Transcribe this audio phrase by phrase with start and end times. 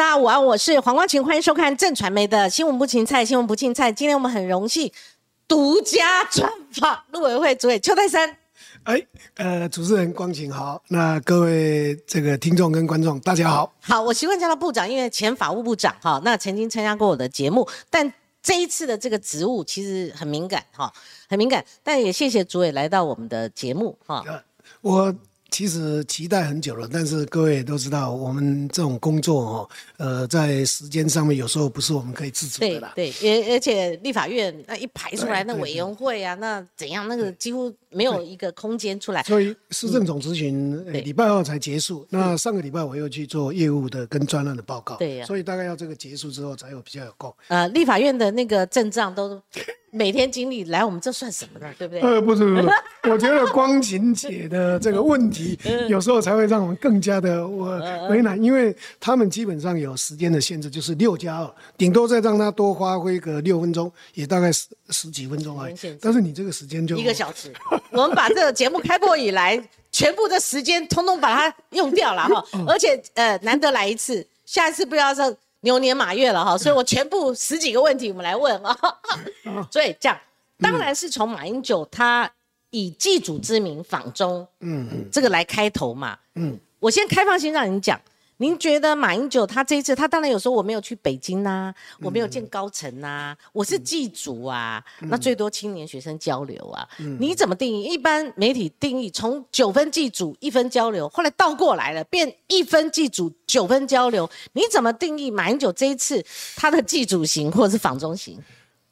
[0.00, 3.92] 大家午安，我是黄光琴，欢迎收看正传媒的新闻不芹菜，新闻不芹菜。
[3.92, 4.90] 今天我们很荣幸
[5.46, 8.34] 独家专访陆委会主委邱泰山。
[8.84, 13.70] 哎，呃，主持人光晴好，那各位这个听众跟观众大家好。
[13.82, 18.10] 好，我习惯叫他部长，因为前法务部长哈，那曾经参加过我的节目，但
[18.42, 20.90] 这一次的这个职务其实很敏感哈，
[21.28, 21.62] 很敏感。
[21.82, 24.24] 但也谢谢主委来到我们的节目哈。
[24.80, 25.14] 我。
[25.50, 32.92] 其实期待很久了，但是各位都知道，我们这种工作哦，呃，在时间上面有时候不是我们可以自主的啦。
[32.94, 39.22] 对，也而且立法院那一排出来那委员会啊，那怎样那个几乎没有一个空间出来。
[39.24, 44.96] 所以市政总咨询礼拜二才结束，那上个礼拜我又去做业务的跟专案的报告。
[44.96, 45.26] 对呀。
[45.26, 47.34] 所以大概要这个结束之后才有比较有空。
[47.48, 49.40] 呃，立法院的那个阵仗都。
[49.92, 51.72] 每天经历来我们这算什么呢？
[51.78, 52.00] 对不对？
[52.00, 52.68] 呃，不是不是，
[53.10, 55.58] 我觉得光晴姐的这个问题，
[55.88, 57.76] 有时候才会让我们更加的我
[58.08, 65.74] 为难，因为他们基本上有时间的限制，就是六加二，顶多再让他多发挥个六分钟，也大概十十几分钟而已。
[66.00, 67.52] 但是你这个时间就一个小时，
[67.90, 69.60] 我们把这个节目开播以来，
[69.90, 75.36] 全部的时间通通把它用掉了哈， 而且呃难得来一次，下一次不要说。
[75.60, 78.76] 牛年马月了哈， 所以我全部十几个问题我们来问啊。
[79.70, 80.18] 所以这样，
[80.58, 82.30] 当然是从马英九他
[82.70, 86.18] 以祭祖之名访中，嗯嗯，这个来开头嘛。
[86.34, 88.00] 嗯，我先开放性让你讲。
[88.40, 96.88] 您觉得马英九他这一次，他当然有说我没有去北京呐，我没有见高层呐，我是祭祖啊，那最多青年学生交流啊，
[97.18, 97.84] 你怎么定义？
[97.84, 106.24] 一般媒体定义从九分祭祖一分交流，后来倒过来了，变一分祭祖九分交流，你怎么定义马英九这一次
[106.56, 108.38] 他的祭祖型或者是访中型？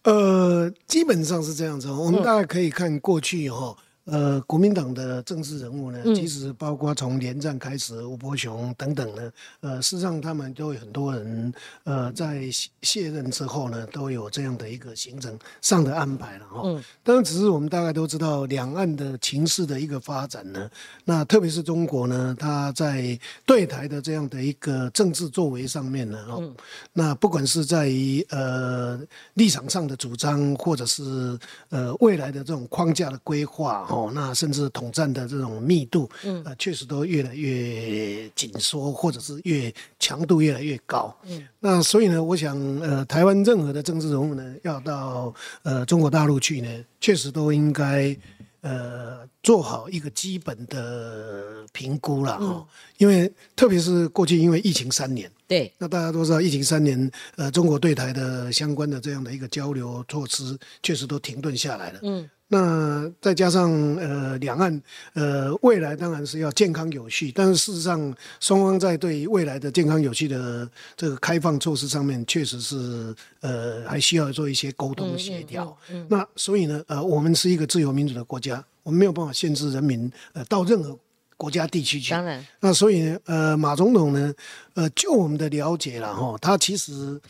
[0.02, 3.74] 呃，基本上是这样子，我们大概可以看过去哈。
[4.10, 11.52] 呃，国民党的政治人物呢，其实包括从连战开始，吴伯雄等等呢，呃，事实上他们都有很多人，
[11.84, 12.48] 呃，在
[12.80, 16.62] 卸任之后呢，都有这样的一个行程上的安排了哈。
[16.64, 16.82] 嗯。
[17.04, 20.70] 当然，只是我们大概都知道两岸的情势的一个发展呢，
[21.04, 26.50] 那特别是中国呢，他在对台的这样的一个政治作为上面呢，哦，
[26.94, 28.98] 那不管是在于呃
[29.34, 33.97] 立场上的主张，或者是呃未来的这种框架的规划哈。
[33.98, 41.14] 哦，那甚至统战的这种密度，嗯，呃，确实都越来越紧缩，或者是越强度越来越高。
[41.24, 48.16] 嗯，那所以呢，我想，呃，台湾任何的政治人物呢，要到呃中国大陆去呢，确实都应该
[48.60, 52.66] 呃做好一个基本的评估了哈。
[52.98, 62.00] 因为特别是过去因为疫情三年，对，那大家都知道疫情三年，呃，中国对台的相关的这样的一个交流措施，确实都停顿下来了。
[62.02, 62.28] 嗯。
[62.50, 64.82] 那再加上呃，两岸
[65.12, 70.66] 呃未来当然是要健康有序，但是事实上双方在对未来的健康有序的
[70.96, 75.76] 这个开放措施上面，确实是呃还需要做一些沟通协调。
[76.08, 80.98] 那所以呢，呃，我们是一个自由民主的国家，我们没有办法限制人民呃到任何
[81.36, 82.12] 国家地区去。
[82.12, 82.42] 当然。
[82.60, 84.34] 那所以呢，呃，马总统呢，
[84.72, 87.20] 呃，就我们的了解了哈，他其实。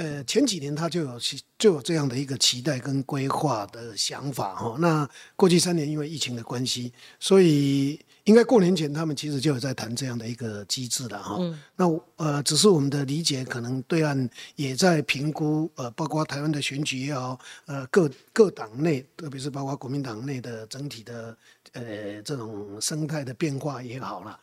[0.00, 1.20] 呃，前几年他就有
[1.58, 4.74] 就有这样的一个期待跟规划的想法哈。
[4.78, 5.06] 那
[5.36, 11.38] 过去三年因为疫情的关系，所以应该过年前他们其实就有在谈这样的一个机制了哈。
[11.76, 21.36] 那呃，只是我们的理解，可能对岸也在评估呃，包括台湾的选举也好，呃，各各党内，特别是包括国民党内的整体的
[21.72, 24.40] 呃这种生态的变化也好了。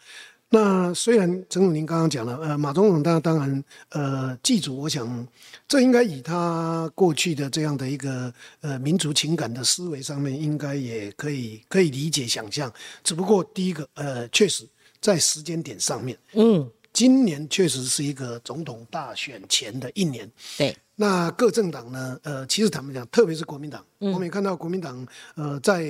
[0.50, 5.28] 那虽然陈总您刚刚讲了，呃，马总统他当然，呃，记住，我想
[5.68, 12.74] 这应该以他过去的这样的一个呃民族情感的思维上面，应该也可以可以理解想象。
[13.04, 14.66] 只不过第一个，呃，确实
[15.02, 20.74] 在时间点上面，嗯，今年确实是一个总统大选前的一年，对。
[21.00, 22.20] 那各政党呢？
[22.24, 25.86] 呃，其实坦白讲，特别是国民党，我们也看到国民党，呃，在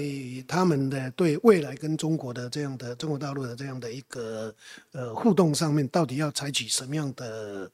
[0.46, 4.54] 他们的对未来跟中国的这样的中国大陆的这样的一个
[4.92, 7.72] 呃互动上面，到底要采取什么样的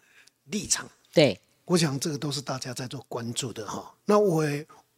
[0.51, 0.87] 立场？
[1.11, 3.91] 对，我想这个都是大家在做关注的哈。
[4.05, 4.45] 那我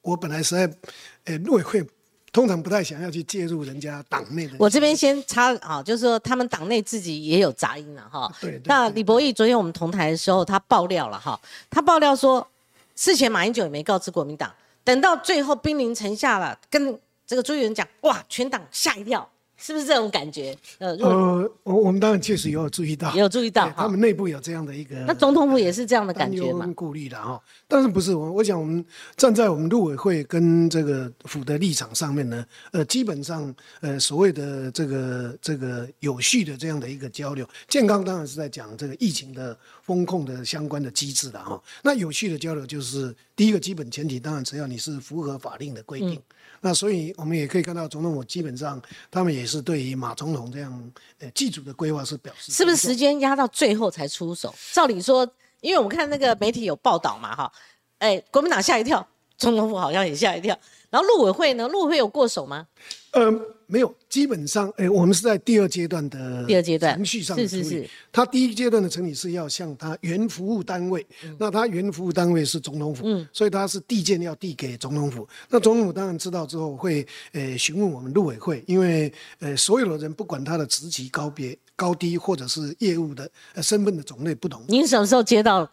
[0.02, 0.78] 我本来实在，
[1.24, 1.88] 呃，陆委会。
[2.36, 4.56] 通常不太想要去介入人家党内的。
[4.60, 8.30] 我这边先插啊，就是说他们党内自己也有杂音了哈。
[8.42, 8.62] 对。
[8.66, 11.40] 那李博义昨天我们同台的时候，他爆料了哈，
[11.70, 12.46] 他爆料说，
[12.94, 14.54] 事前马英九也没告知国民党，
[14.84, 19.26] 等到最后兵临城下了，跟这个朱立伦讲，哇，全党吓一跳，
[19.57, 20.56] 是不是这种感觉？
[20.80, 24.96] 呃，呃，我我们当然确实有注意到，也 有注意到，他们内部有这样的一个。
[25.07, 26.72] 那总统府也是这样的感觉吗？
[26.75, 28.31] 顾虑的哈，但是不是我？
[28.34, 28.84] 我想我们
[29.16, 41.62] 站在我们陆委会跟这个府的立场上面呢，呃，基本上呃所谓的这个这个有序的这样的一个交流，健康当然是在讲这个疫情的风控的相关的机制的哈。
[41.81, 46.22] 那有序的交流就是第一个基本前提，当然只要你是符合法令的规定。
[46.66, 48.82] 那所以，我们也可以看到，总统府基本上
[49.12, 54.52] 他们也是对于马总统这样呃祭祖的规划是表示，是不是时间压到最后才出手？
[54.72, 55.30] 照理说，
[55.62, 57.52] 因为我们看那个媒体有报道嘛，哈，
[58.00, 59.08] 哎，国民党吓一跳，
[59.38, 60.58] 总统府好像也吓一跳，
[60.90, 62.66] 然后陆委会呢，陆委会有过手吗？
[63.12, 67.90] 嗯，没有，基本上，哎，我们是在第二阶段的第二阶段程序上的是是是。
[68.12, 71.06] 他第一阶段的成立是要向他原服务单位，
[71.38, 75.28] 那他原服务单位是总统府，嗯，所以他是递件要递给总统府。
[75.50, 84.64] 那总统府当然知道之后会，呃，询问我们陆委会，因为，呃，所有的人不管他的职级高别高低，或者是业务的呃身份的种类不同。
[84.68, 85.70] 您什么时候接到？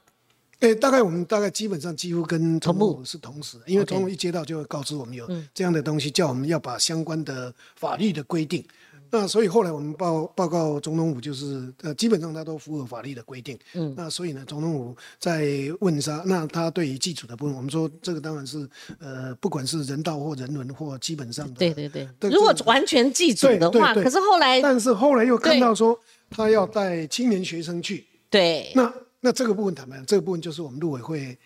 [0.63, 8.65] 诶，大概我们大概基本上几乎跟总统府是同时，因为总统一接到就会告知我们有这样的东西，叫我们要把相关的法律的规定。
[9.11, 13.59] 那所以后来我们报报告总统府，就是呃，基本上他都符合法律的规定。
[13.75, 15.45] 嗯，那所以呢，总统府在
[15.81, 18.67] 问他，那他对于基础的部分，我们说这个当然是
[19.01, 21.55] 呃，不管是人道或人伦或基本上的。
[21.57, 22.09] 对对对。
[22.31, 25.99] 如果完全记住的话，可是后来，但是后来又看到说
[26.31, 28.07] 他要带青年学生去。
[28.31, 28.71] 对。
[28.77, 28.91] 那。
[29.25, 31.39] 那这个部分坦白讲，这个部分就是我们陆委会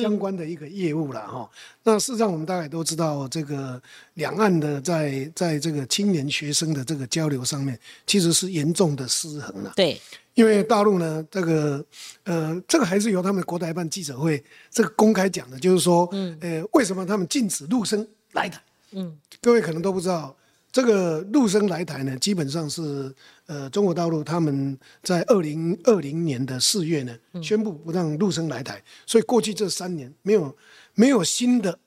[0.00, 1.48] 相关的一个业务了哈。
[1.82, 3.80] 那事实上，我们大概都知道，这个
[4.14, 9.74] 两岸的在在这个青年学生的这个交流上面，其实是严重的失衡了。
[9.76, 10.00] 对，
[10.32, 11.84] 因为大陆呢，这个
[12.24, 18.58] 呃，这个还是由他们国台办记者会这个公开讲的，就是说，嗯，呃，为什么他们禁止陆生来台？
[18.92, 20.34] 嗯，各位可能都不知道。
[20.72, 23.14] 这个陆生来台呢，基本上是
[23.46, 30.56] 呃中国大陆他们在二零二零年的四月呢宣布不让陆生来台，所以过去这三年没有
[30.94, 31.78] 没有新的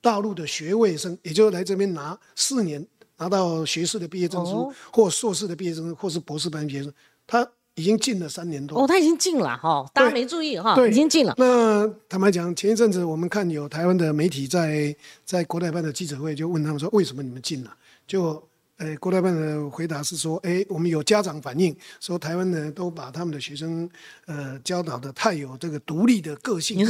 [0.00, 2.86] 大陆的学位生，也就是来这边拿四年
[3.16, 6.92] 拿到学士的毕业证书或硕士的毕业证书或是博士班毕业证，
[7.26, 7.44] 他
[7.74, 8.80] 已经禁了三年多。
[8.80, 11.34] 哦，他已经禁了哈，大家没注意哈，已经禁了。
[11.36, 14.94] 那坦白讲，前一阵子我们看有台湾的媒体在
[15.24, 17.76] 在国台办的记者会就问他们说，为什么你们禁了？
[18.08, 18.42] 就，
[18.78, 23.88] 呃，国台办的回答是说，哎，我们有家长反映说，台湾人都把他们的学生，
[24.26, 26.84] 呃，教导的太有这个独立的个性。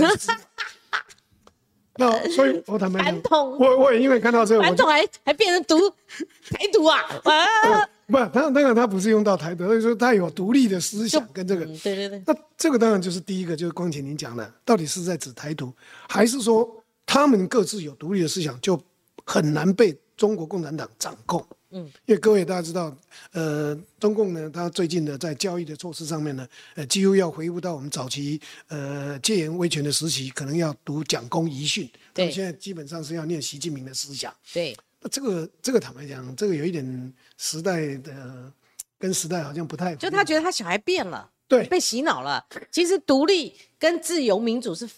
[2.00, 3.20] 那所以，我坦白讲，
[3.58, 7.00] 我我也因为看到这个，传统还还变成独台独啊？
[7.24, 11.66] 啊，不，他当然他不是用到台独，所以说他有独立的思想跟这个。
[11.66, 12.22] 对对对。
[12.24, 15.74] 那这个当然就是第一个，就是光前您讲的，到底是在指台独，
[16.08, 16.72] 还是说
[17.04, 18.80] 他们各自有独立的思想，就
[19.24, 19.98] 很难被。
[20.18, 22.94] 中国共产党掌控，嗯，因为各位大家知道，
[23.32, 38.52] 呃，中共呢，他最近的在教育的措施上面呢，呃，几乎要回复到我们早期呃戒严威权的时期，可能要读蒋公遗训，对，现在基本上是要念习近平的思想，对，那这个这个坦白讲，这个有一点时代的
[38.98, 44.88] 跟时代好像不太，就他觉得他小孩变了，对，被洗脑了，其实独立跟自由民主是。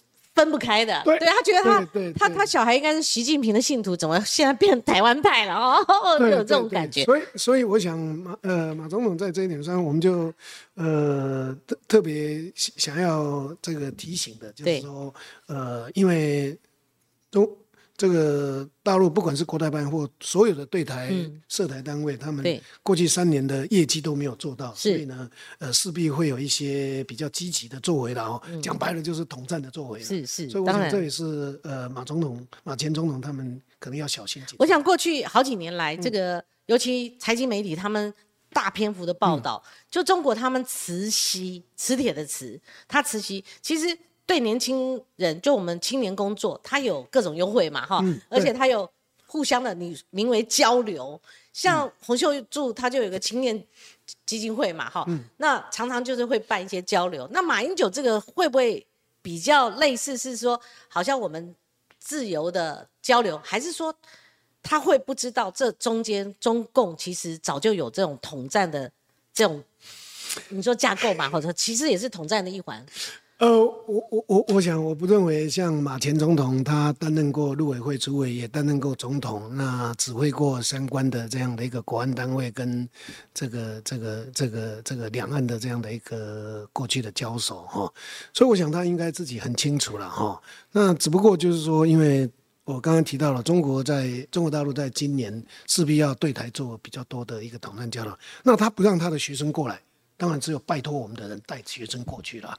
[0.41, 1.87] 分不开的，对他觉得他
[2.19, 6.19] 他他小孩应该是习近平的信徒，怎么现在变台湾派了 哦？
[6.19, 7.05] 就有这种感觉。
[7.05, 10.33] 所以所以我想马呃马总统在这一点上，我们就
[10.75, 15.15] 呃特特别想要这个提醒的，就是说
[15.47, 16.59] 呃因为
[17.31, 17.47] 中。
[18.01, 21.13] 这个大陆不管是国台办或所有的对台
[21.49, 22.43] 涉台单位，他们
[22.83, 28.43] 过去三年的业绩都没有做到，所以呢，呃，势必会有一些比较积极的作为了哦。
[28.63, 30.03] 讲白了就是统战的作为。
[30.03, 34.43] 是是，所以我想这也是呃马总统、马前总统他们可能要小心。
[34.59, 38.15] 我想过去好几年来，这个尤其财经媒体他们
[38.51, 42.59] 大篇幅的报道，就中国他们磁吸磁铁的磁，
[42.89, 43.99] 它磁吸其实。
[44.31, 48.89] 对年轻人，就我们青年工作，他有各种优惠嘛，哈，而且他有
[49.27, 51.21] 互相的你名为交流，
[51.53, 53.61] 像洪秀柱他就有个青年
[54.25, 55.05] 基金会嘛，哈，
[55.39, 57.29] 那常常就是会办一些交流。
[57.33, 58.87] 那马英九这个会不会
[59.21, 60.17] 比较类似？
[60.17, 61.53] 是说好像我们
[61.99, 63.93] 自由的交流，还是说
[64.63, 68.89] 他会不知道这中间中共其实早就有这种统战的
[69.35, 69.61] 这种
[70.51, 72.87] 你说架构嘛，或者其实也是统战的一环。
[73.41, 82.87] 呃，我我我我想，我不认为像马前总统，他担任过陆委会主委，也担任过总统，那指挥过相关的这样的一个国安单位跟
[83.33, 87.91] 这个这个这个这个两岸的这样的一个过去的交手哈，
[88.35, 90.39] 所以我想他应该自己很清楚了哈。
[90.73, 92.31] 那只不过就是说，因为。
[92.65, 99.81] 我刚刚提到了，中国在中国大陆在今年势必要对台做比较多的一个统战交流，那他不让他的学生过来，
[100.21, 102.57] 当然只有拜托我们的人带学生过去了。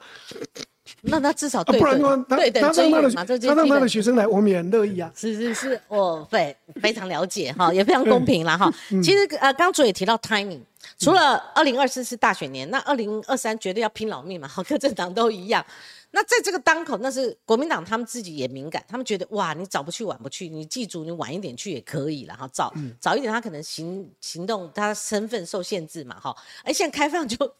[1.00, 5.10] 那他至少啊，对不然的话，他对等他让他的他让他的的学生来，我们也很乐意啊。
[5.14, 8.68] 是是是，我非非常了解哈， 也非常公平了哈。
[9.02, 10.60] 其实呃，刚主也提到 timing，
[10.98, 15.64] 除了二零二四是大选年，那二零二三绝对要拼老命嘛，好，各政党都一样。
[16.14, 27.54] 那在这个当口，那是国民党他们自己也敏感，他们觉得哇，你早不去晚不去，你记住你晚一点去也可以了哈，早早一点他可能行行动他身份受限制嘛哈，哎现在开放就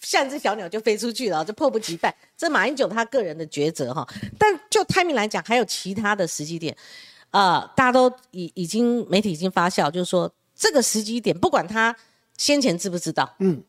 [0.00, 2.16] 像只小鸟就飞出去了，就迫不及待。
[2.36, 6.74] 这马英九他个人的抉择哈，但就 timing 来讲，还有其他的时机点，
[7.30, 11.94] 呃，大家都已已经媒体已经发酵，就是说这个时机点，不管他
[12.38, 13.62] 先前知不知道，嗯，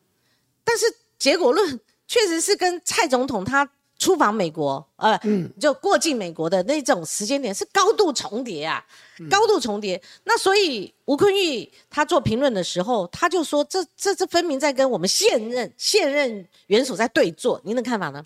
[0.64, 0.86] 但是
[1.18, 3.68] 结果论确实是跟蔡总统他
[4.00, 5.20] 出访美国，呃，
[5.60, 8.84] 就过境美国的那种时间点是高度重叠啊，
[9.30, 10.02] 高度重叠。
[10.24, 18.24] 那所以吴坤玉他做评论的时候，他就说这这这分明在跟我们现任现任元首在对坐，您的看法呢？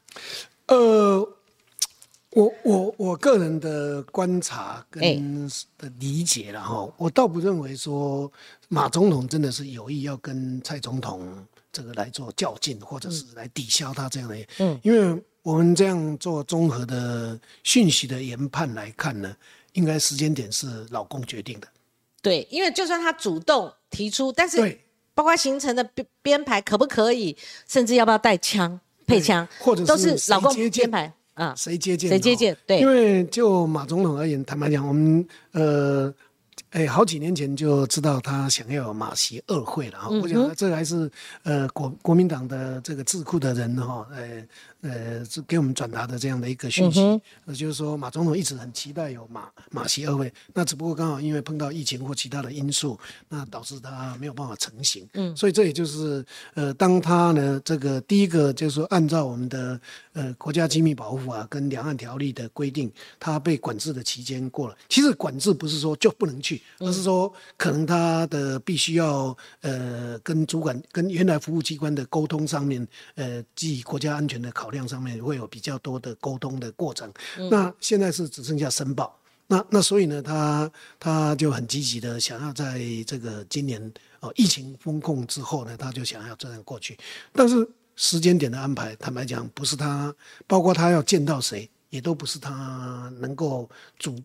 [0.69, 1.19] 呃，
[2.31, 5.21] 我我我个人的观察跟哎。
[5.76, 8.31] 的理解了哈，我倒不认为说
[8.69, 19.37] 马总统真的是有意要跟蔡总统这个来做较劲，或者是来抵消他这样的，嗯，因为我们这样做综合的讯息的研判来看呢，
[19.75, 21.69] 应该时间点是老公决定的，
[22.23, 24.57] 对，因为就算他主动提出，但是，
[25.15, 27.37] 包括行程的编编排可不可以，
[27.69, 31.55] 甚至要不要带枪配枪，或者都是老公编排啊。
[31.55, 32.09] 谁接见？
[32.09, 36.13] 谁接见对因为就马总统而言，坦白讲，我们呃，
[36.75, 40.09] 哎，好几年前就知道他想要马习二会了哈。
[40.11, 41.09] 嗯我想这还是
[41.45, 44.45] 呃国国民党的这个智库的人哈，呃
[44.81, 55.09] 呃，是给我们转达的这样的一个讯息，嗯呃就是说马总统一直很期待有马马习二会，那只不过刚好因为碰到疫情或其他的因素，那导致他没有办法成型。
[55.12, 59.81] 嗯，所以这也就是呃，当他呢这个第一个就是说按照我们的
[60.12, 64.76] 呃国家机密保护法跟两岸条例的规定，他被管制的期间过了。
[64.88, 77.12] 其实管制不是说就不能去，而是说可能他的必须要呃跟主管跟原来服务机关的沟通上面，呃，基于国家安全的考量上面会有比较多的沟通的过程。
[77.50, 79.18] 那现在是只剩下申报。
[79.47, 86.99] 那那所以呢，他他就很积极的想要在这个今年哦疫情封控之后呢，他就想要这样过去，
[87.30, 90.12] 但是时间点的安排，坦白讲，不是他，
[90.47, 93.68] 包括他要见到谁，也都不是他能够
[93.99, 94.18] 主主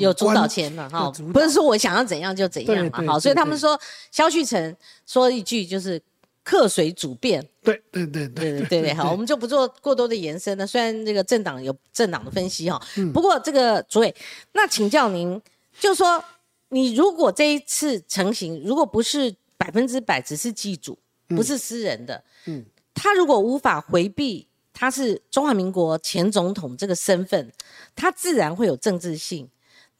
[0.00, 3.78] 有主导权了哈，不是说我想要怎样就怎样嘛，好，所以他们说，
[4.10, 4.76] 萧旭成
[5.06, 6.02] 说一句就是
[6.42, 10.66] 客随主便，对对对对对对对，好，我们就不做过多的延伸了。
[10.66, 12.80] 虽然这个政党有政党的分析哈，
[13.14, 14.12] 不过这个主委，
[14.52, 15.40] 那请教您，
[15.78, 16.22] 就说
[16.70, 27.52] 你如果这一次成型，如果不是百分之百只是祭主，不是私人的，嗯，他如果无法回避他是中华民国前总统这个身份，
[27.94, 29.48] 他自然会有政治性。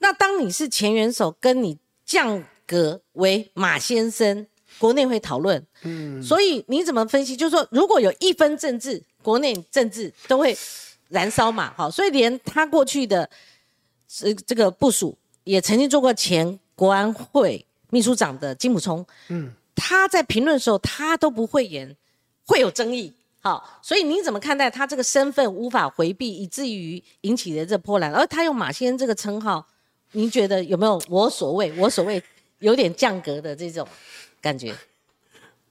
[0.06, 4.46] 那当你是前元首，跟你降格为马先生，
[4.78, 5.60] 国内会讨论。
[5.82, 7.34] 嗯，所以你怎么分析？
[7.36, 10.56] 就是说，如果有一分政治，国内政治都会
[11.08, 11.74] 燃烧嘛。
[11.76, 13.28] 好，所以连他过去的
[14.06, 19.04] 这这个部署，也曾经做过前国安会秘书长的金普聪。
[19.26, 21.96] 嗯，他在评论的时候，他都不会言，
[22.46, 23.12] 会有争议。
[23.40, 28.12] 好，所以你怎么看待他这个身份无法回避，以至于引起的这波澜？
[28.12, 29.66] 而他用马先生这个称号，
[30.12, 32.22] 您觉得有没有我所谓我所谓
[32.60, 33.86] 有点降格的这种
[34.40, 34.74] 感觉？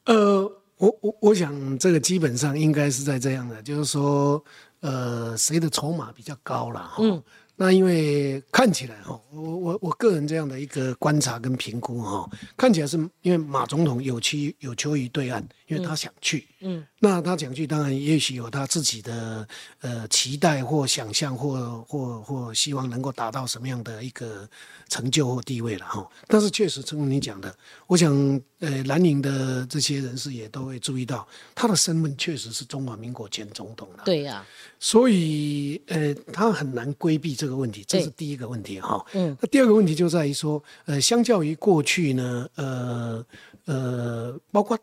[0.05, 0.41] 呃，
[0.77, 4.43] 我我我想这个基本上应该是在这样的，就是说，
[4.81, 6.97] 呃，谁的筹码比较高了哈。
[6.99, 7.23] 嗯。
[7.57, 16.45] 那因为看起来哈，我我我个人这样的一个观察跟评估哈，看起来是因为马总统有求有求于对岸，因为他想去。
[16.59, 16.85] 嗯。
[17.05, 19.47] 那他讲句，当然也许有他自己的
[19.81, 24.49] 呃期待或想象或或或希望能够达到什么样的一个
[24.89, 26.09] 成就或地位了哈。
[26.25, 28.11] 但是确实，正如你讲的，我想
[28.57, 34.01] 呃蓝营的这些人士也都会注意到，他的身份确实是中华民国前总统了。
[34.03, 34.43] 对呀、
[34.79, 39.05] 所以呃他很难规避这个问题，这是第一个问题哈。
[39.13, 39.37] 嗯。
[39.39, 43.23] 那第二个问题就在于说，呃，相较于过去呢，呃
[43.65, 44.75] 呃，包括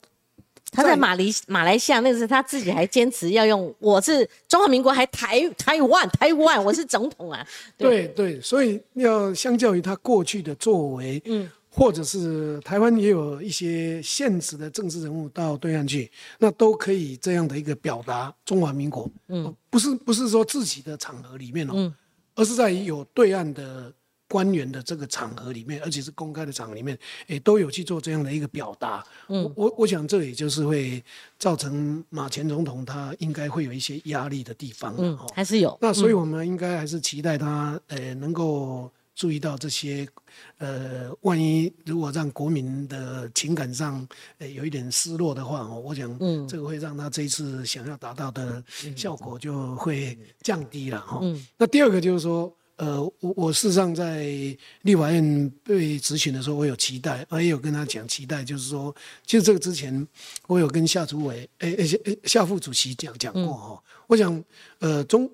[0.73, 7.47] 他在马来马来西亚那个时候，他自己还坚持要用我是中华民国，还台台湾台湾，我是总统啊。
[7.77, 8.09] 对。
[8.09, 21.95] 对，所以要相较于他过去的作为，嗯，或者是台湾也有一些现职的政治人物到对岸去，那都可以这样的一个表达中华民国，嗯，不是不是说自己的场合里面哦，嗯。
[22.35, 23.93] 而是在于有对岸的
[24.33, 29.05] 官员的这个场合里面，而且是公开的场合里面，也，都有去做这样的一个表达。
[29.29, 31.05] 嗯，我我我想这也就是会
[31.39, 34.95] 造成马前总统他应该会有一些压力的地方。
[34.97, 35.77] 嗯，还是有。
[35.83, 38.91] 那所以我们应该还是期待他，呃，能够。
[39.15, 40.09] 注意到这些，
[40.57, 44.09] 呃，万一如果让国民的情感上
[44.39, 48.65] 呃有一点失落的话哦，我想，嗯，这个会让他这一次想要达到的
[48.97, 51.21] 效果就会降低了哈。
[51.59, 54.25] 那第二个就是说，呃，我我事实上在
[54.83, 58.95] 立法院被执行的时候，我有期待，我也有跟他讲期待，就是说，
[59.27, 60.07] 其实这个之前
[60.47, 63.83] 我有跟夏主委，诶诶夏副主席讲讲过哈。
[64.07, 64.45] 我想，
[64.79, 65.31] 呃，中。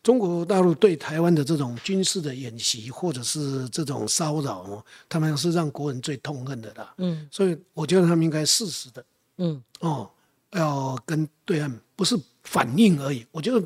[0.00, 6.94] 中国大陆对台湾的这种军事的演习，或者是这种骚扰，他们是让国人最痛恨的啦。
[6.98, 9.04] 嗯，所以我觉得他们应该适时的，
[9.38, 10.08] 嗯，哦，
[10.52, 13.26] 要跟对岸不是反应而已。
[13.32, 13.62] 我觉得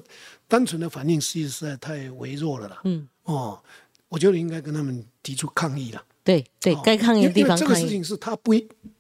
[0.53, 2.81] 单纯的反应实在太微弱了啦。
[2.85, 3.59] 嗯，哦，
[4.11, 6.05] 我觉得应该跟他们提出抗议了。
[6.23, 8.53] 对对，该抗议的地方这个事情是他不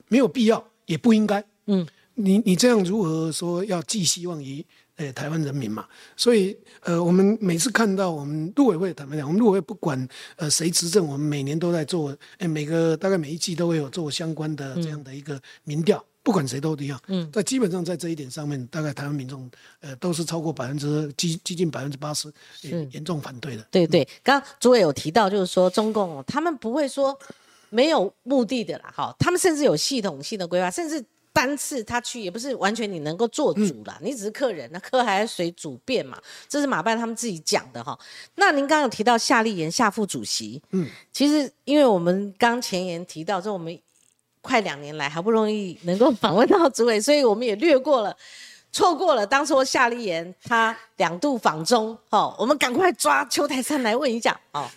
[0.08, 1.44] 没有必要，也不应该。
[1.66, 4.64] 嗯，你你这样如何说要寄希望于？
[4.96, 10.06] 诶，台湾人民嘛，所以呃，我们每次看到我们陆委会坦白讲，我们陆委会不管
[10.36, 17.00] 呃谁执政，我们每年都在做，诶，每个大概每一季都会有做相关的这样的一个民调，不管谁都一样。
[17.08, 19.50] 嗯，在基本上在这一点上面，大概台湾民众
[19.80, 22.32] 呃都是超过百分之接接近百分之八十
[22.90, 23.66] 严重反对的。
[23.70, 27.18] 对对，刚刚朱委有提到，就是说中共他们不会说
[27.70, 31.04] 没有目的的啦，哈，他们甚至有系统性的规划，甚至。
[31.34, 37.98] 单次他去也不是完全你能够做主啦，你只是客人，那客还是随主便嘛，这是马办他们自己讲的哈。
[38.34, 43.74] 那您刚刚有提到夏立言夏副主席，嗯，其实因为我们刚前言提到，这我们
[44.42, 48.14] 快两年来好不容易能够访问到主委，所以我们也略过了，
[48.70, 54.68] 错过了当初夏立言他两度访中，哈，我们赶快抓邱台山来问一下，哦。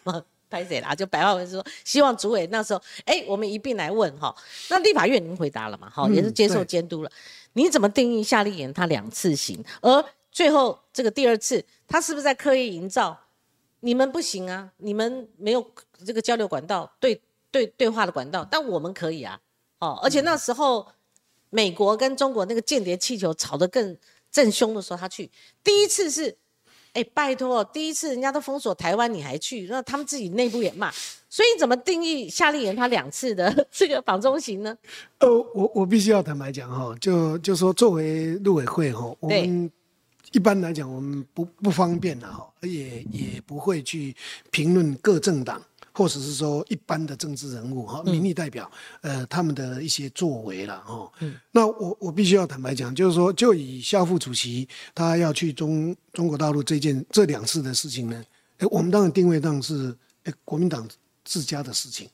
[0.48, 0.94] 拍谁啦？
[0.96, 4.34] 就白话文说，希望主委那时候，哎，我们一并来问哈。
[4.70, 5.90] 那立法院您回答了嘛？
[5.90, 7.12] 好，也是接受监督了。
[7.54, 13.20] 你怎么定义夏立言他两次行，而最后这个第二次，他是不是在刻意营造？
[13.82, 15.66] 你们不行啊，你们没有
[16.06, 17.20] 这个交流管道，对
[17.52, 19.38] 对对话的管道，但我们可以啊。
[19.80, 20.88] 哦，而且那时候
[21.50, 23.98] 美国跟中国那个间谍气球吵得更
[24.32, 25.30] 正凶的时候，他去
[25.64, 26.38] 第一次是。
[26.96, 29.68] 哎，拜托，第一次人家都封锁台湾，你还去？
[29.70, 30.90] 那他们自己内部也骂，
[31.28, 34.78] 所以你怎么定义夏立言他两次的 这个访中行呢？
[35.18, 39.70] 呃，我我必须要坦白讲哈，就就说作为陆委会哈，我们
[40.32, 44.16] 一般来讲我们不不方便的哈，也也不会去
[44.50, 45.62] 评论各政党。
[45.96, 51.10] 或者是说一般的政治人物哈，民意代表，呃，他们的一些作为了哈。
[51.52, 58.22] 那我我必须要坦白讲，就是说，就以夏副主席他要去中中国大陆这件这两次的事情呢，
[58.58, 60.86] 哎，我们当然定位上是哎国民党
[61.24, 62.10] 自家的事情，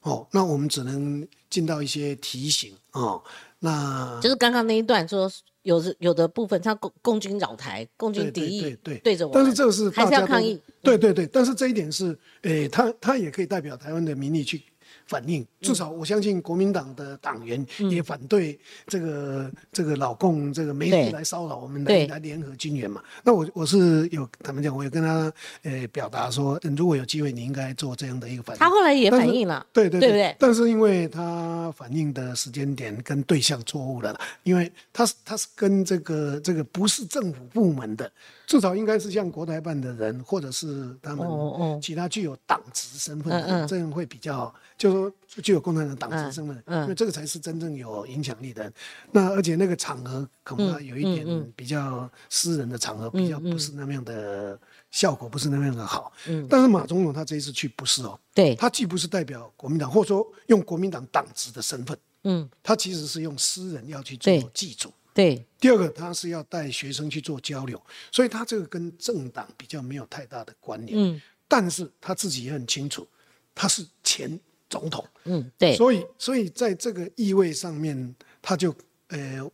[0.00, 3.22] 哦，那我们只能尽到一些提醒哦。
[3.60, 5.30] 那就是刚刚那一段说。
[5.62, 14.62] 有的有的部分，像共共军扰台，共军敌意，对对对着我，但是这个是还是要抗议，对对对，但是这一点是，诶，他他也可以代表台湾的民意去。
[15.10, 23.02] 反应至少，我相信国民党的党员也反对这个这个老共这个媒体来骚扰我们来来联合军援嘛。
[23.24, 25.32] 那我我是有他们讲，我有跟他
[25.64, 28.60] 呃表达说，如果有机会，你应该做这样的一个反应。
[28.60, 30.36] 他后来也反应了，对对对对。
[30.38, 38.08] 但是因为他反应的时间点跟对象错误了，因为他是他是跟这个这个不是政府部门的。
[38.46, 48.72] 至少应该是像国台办的人，或者是他们其他具有党职身份的，这样会比较，就说具有共产党党职身份，因为这个才是真正有影响力的。
[49.12, 54.58] 那而且那个场合恐怕有一点比较私人的场合，比较不是那么样的
[54.90, 56.12] 效果，不是那么样的好。
[56.48, 64.92] 但是马总统他这一次去不是哦，对，他既不是代表国民党，或者说用国民党党职的身份，嗯，他其实是用私人要去做祭祖。
[65.12, 67.80] 对，第二个他是要带学生去做交流，
[68.12, 70.96] 所以他这个跟政党比较没有太大的关联。
[70.96, 73.06] 嗯，但是他自己也很清楚，
[73.52, 74.38] 他是前
[74.70, 75.04] 总统。
[75.24, 78.74] 嗯，对，所以所以在这个意味上面，他就
[79.08, 79.46] 呃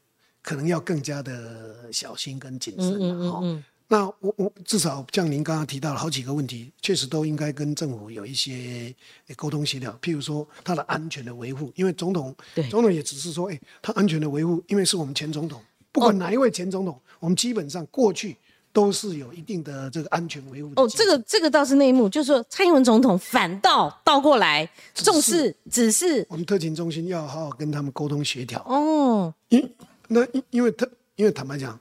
[0.42, 3.62] 可能要更加的小心跟谨慎了哈。
[3.88, 8.92] 那我我至少像您刚刚提到了好几个问题，确实都应该跟政府有一些
[9.37, 9.96] 沟通协调。
[10.02, 12.35] 譬如说他的安全的维护，因为总统
[12.68, 18.37] 总统也只是说，哎，他安全的维护，因为是我们前总统，不管哪一位前总统，我们基本上过去
[18.77, 20.71] 都是有一定的这个安全维护。
[20.77, 28.61] 哦，这个这个倒是内幕，就是说蔡英文总统反倒倒过来重视，只是我们特勤中心要好好跟他们沟通协调。
[28.69, 29.75] 哦，因
[30.09, 31.81] 那因因为特因为坦白讲。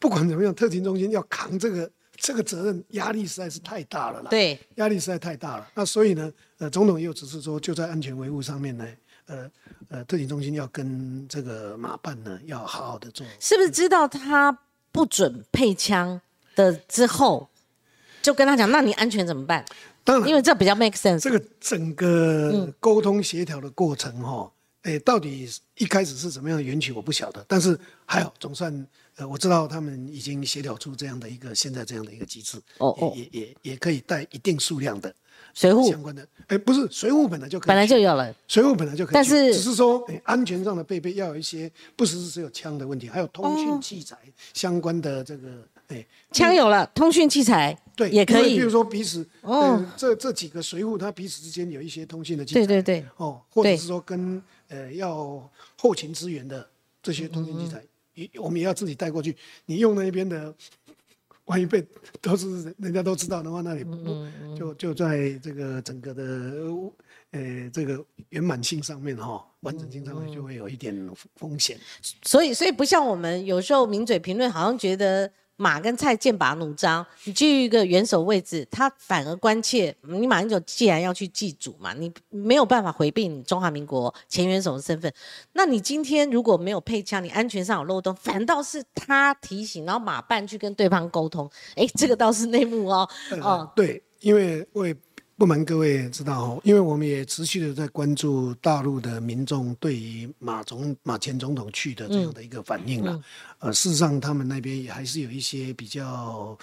[0.00, 4.30] 不管怎么样，特勤中心要扛这个这个责任压力实在是太大了啦。
[4.30, 5.68] 对，压力实在太大了。
[5.74, 8.86] 那所以呢，呃，总统也有指示说，就在安全维护上面呢，
[9.26, 9.50] 呃
[9.88, 13.26] 呃，特警中心要跟这个马办呢，要好好的做。
[13.40, 14.56] 是不是知道他
[14.98, 16.20] 不准配枪
[16.56, 17.48] 的之后，
[18.20, 19.64] 就跟他讲，那你安全怎么办？
[20.02, 21.20] 当然，因为这比较 make sense。
[21.20, 24.50] 这个整个沟通协调的过程哈，
[24.82, 27.44] 哎、到底一开始是怎么样的缘起，我不晓得。
[27.46, 28.84] 但是还好，总算
[29.14, 35.14] 呃，我知道他们已经协调出这样的一个现在这样的一个机制，哦哦也也也也可以带一定数量的
[35.58, 36.26] 水户相关的。
[36.46, 44.16] 哎、不是水务本来就可以，本来就有了，水务本来就可以，但是只是说、哎安全上的配备要有一些，不只是只有枪的问题，还有通讯器材
[44.54, 45.48] 相关的这个
[45.88, 46.06] 哎。
[46.30, 48.68] 枪有了，通讯器材对，也可以比如。
[48.70, 56.68] 说彼此，哦呃，这这几个水务，它彼此之间有一些通讯的器材，对对对，哦，或者是说跟呃要后勤支援的
[57.02, 57.82] 这些通讯器材，
[58.14, 59.34] 也、我们也要自己带过去。
[59.64, 60.54] 你用那边的，
[61.48, 61.84] 万一被
[62.20, 63.96] 都是人人家都知道的话，那你不、
[64.56, 66.22] 就就在这个整个的
[67.30, 70.94] 呃这个圆满性上面哈、完整性上面就会有一点
[71.36, 71.78] 风险。
[72.22, 77.04] 所以，所以不像我们有时候名嘴评论，好像觉得马跟蔡剑拔弩张。
[77.24, 85.12] 你居于一个元首位置，他反而关切你马英九既然要去祭祖嘛，你没有办法回避你中华民国前元首的身份。
[85.52, 91.50] 那你今天如果没有配枪，你安全上有漏洞，反倒是他提醒，然后马办去跟对方沟通。
[91.74, 93.08] 哎，这个倒是内幕哦。
[93.30, 94.94] 呃哦，对，因为我也
[95.38, 103.22] 不瞒各位知道哦，因为我们也持续的在关注大陆的民众对于马总马前总统去的这样的一个反应了。
[103.60, 106.58] 呃，事实上他们那边也还是有一些比较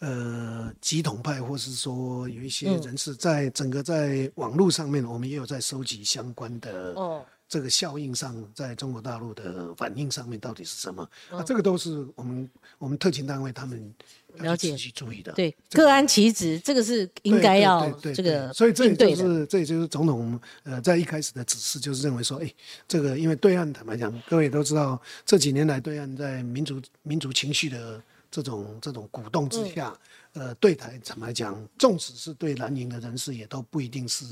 [0.00, 6.92] 呃极统派，或是说有一些人士在整个在网络上面，我们也有在收集相关的。
[6.92, 11.08] 哦，这个效应上，在中国大陆的反应上面到底是什么？
[11.30, 15.32] 嗯啊，这个都是我们我们特勤单位他们要了解去仔细注意的。
[15.32, 18.94] 对，各安其职，这个是应该要这个所以这也。
[18.94, 22.50] 就是这也就是总统呃在一开始的指示，就是认为说，哎，
[22.88, 29.94] 这个因为对岸坦白讲，各位也都知道，这几年来对岸在民族民族情绪的这种这种鼓动之下，
[30.34, 34.24] 呃，对台坦白讲，纵使是对蓝营的人士，也都不一定是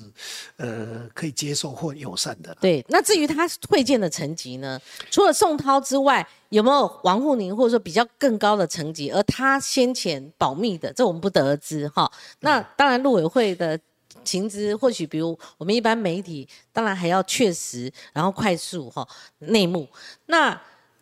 [0.57, 2.57] 呃可以接受或友善的。
[2.59, 4.81] 对，那至于他会见的层级呢？
[5.11, 9.11] 除了宋涛之外，有没有王沪宁或者说比较更高的层级？
[9.11, 12.11] 而他先前保密的，这我们不得而知哈。
[12.41, 13.79] 那当然，陆委会的
[14.25, 19.07] 情资，或许比如我们一般媒体，当然还要确实，然后快速哈
[19.41, 19.87] 内幕。
[20.27, 20.59] 那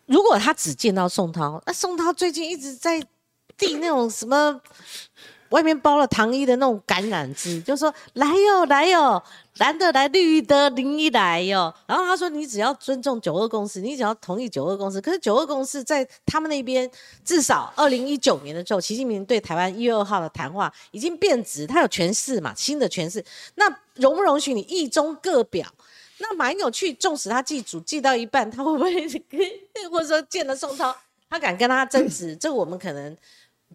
[0.07, 3.01] 如果他只见到宋涛，那宋涛最近一直在
[3.59, 4.59] 递那种什么
[5.49, 9.21] 外面包了糖衣的那种橄榄枝，就说来哟来哟，
[9.57, 11.73] 蓝的来绿的林一来哟。
[11.87, 15.01] 然后他说你只要尊重九二共识，你只要同意九二共识。
[15.01, 16.89] 可是九二共识在他们那边，
[17.25, 23.23] 至少二零一九年的时候，习近平对台湾一月二号的谈话已经变质，他有诠释嘛，新的诠释。
[23.55, 25.67] 那容不容许你意中各表？
[26.19, 28.93] 那马英九去，纵使他祭祖祭到一半，他会不会
[29.89, 30.95] 或者说见了宋涛，
[31.27, 32.35] 他敢跟他争执？
[32.35, 33.17] 这个我们可能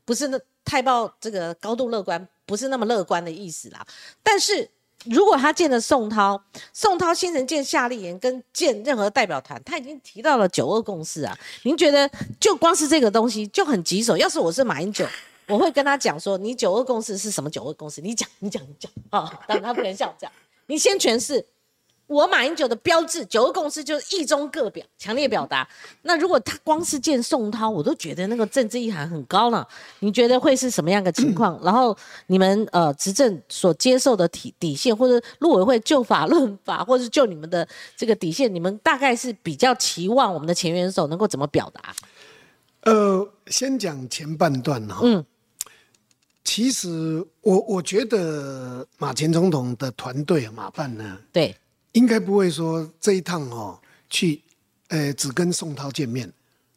[0.04, 3.86] 不是那太抱这个高度乐观，不是那么乐观的意思啦。
[4.22, 4.68] 但是
[5.04, 11.38] 如果他见了宋涛，宋涛先生见夏立言跟见任何代表团，他已经提到了九二共识啊。
[11.62, 14.16] 您觉得就光是这个东西就很棘手？
[14.16, 15.06] 要是我是马英九，
[15.46, 17.50] 我会跟他讲说，你九二共识是什么？
[17.50, 19.40] 九二共识，你讲，你讲，你讲啊！
[19.46, 20.32] 当然他不能像我这样，
[20.66, 21.46] 你先诠释。
[22.06, 25.66] 我马英九的标志九二共识就是意中各表，强烈表达。
[26.02, 29.66] 那如果他光是见宋涛，我都觉得那个政治意涵很高了。
[30.00, 31.58] 你觉得会是什么样的情况？
[31.64, 41.94] 然后你们呃执政所接受的底底线，或者陆委会就法论法，或者就你们的这个底线，你们大概是比较期望我们的前元首能够怎么表达？
[42.82, 45.00] 呃，先讲前半段哈。
[45.02, 45.24] 嗯。
[46.46, 51.56] 其实我我觉得马前总统的团队马办呢，对，
[51.94, 53.80] 应该不会说这一趟哦
[54.10, 54.40] 去，
[54.88, 56.30] 呃，只跟宋涛见面，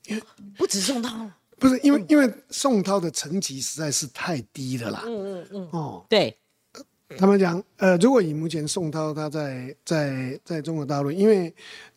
[0.06, 0.24] 因为
[0.56, 5.04] 不止宋涛，不是因为、因为宋涛的层级实在是太低了啦。
[5.06, 6.36] 嗯嗯嗯，哦，对，
[7.18, 11.54] 他们讲，呃，如果以目前宋涛他在在在中国大陆，因为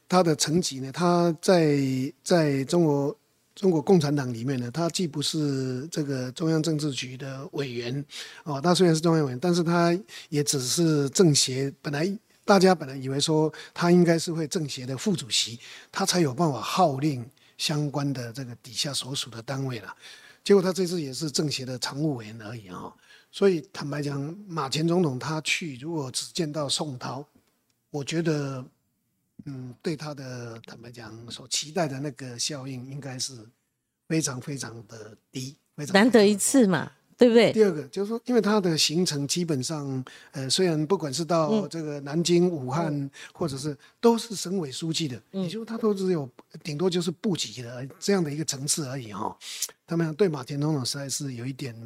[0.09, 1.78] 他的层级呢，他在
[2.22, 3.16] 在中国
[3.54, 8.04] 中国共产党里面呢，他既不是这个中央政治局的委员，
[8.44, 9.96] 哦，他虽然是中央委员，但是他
[10.30, 12.11] 也只是政协，本来
[12.44, 15.59] 大家本来以为说他应该是会政协的副主席，
[15.92, 19.94] 他才有办法号令相关的这个底下所属的单位了。
[20.42, 22.92] 结果他这次也是政协的常务委员而已啊、
[23.31, 27.24] 所以坦白讲，马前总统他去如果只见到宋涛，
[27.90, 28.64] 我觉得，
[29.44, 33.46] 嗯，对他的坦白讲所期待的那个效应，应该是
[34.09, 36.90] 非常非常的低，非常难得一次嘛。
[37.20, 37.52] 对不对？
[37.52, 46.26] 第二个就是说，因为它的行程基本上，呃，虽然不管是到这个南京、武汉，或者是都是省委书记的，也就是它都只有
[46.64, 49.37] 顶多就是部级的这样的一个层次而已哈。
[49.87, 51.76] 他们对马田总统实在是有一点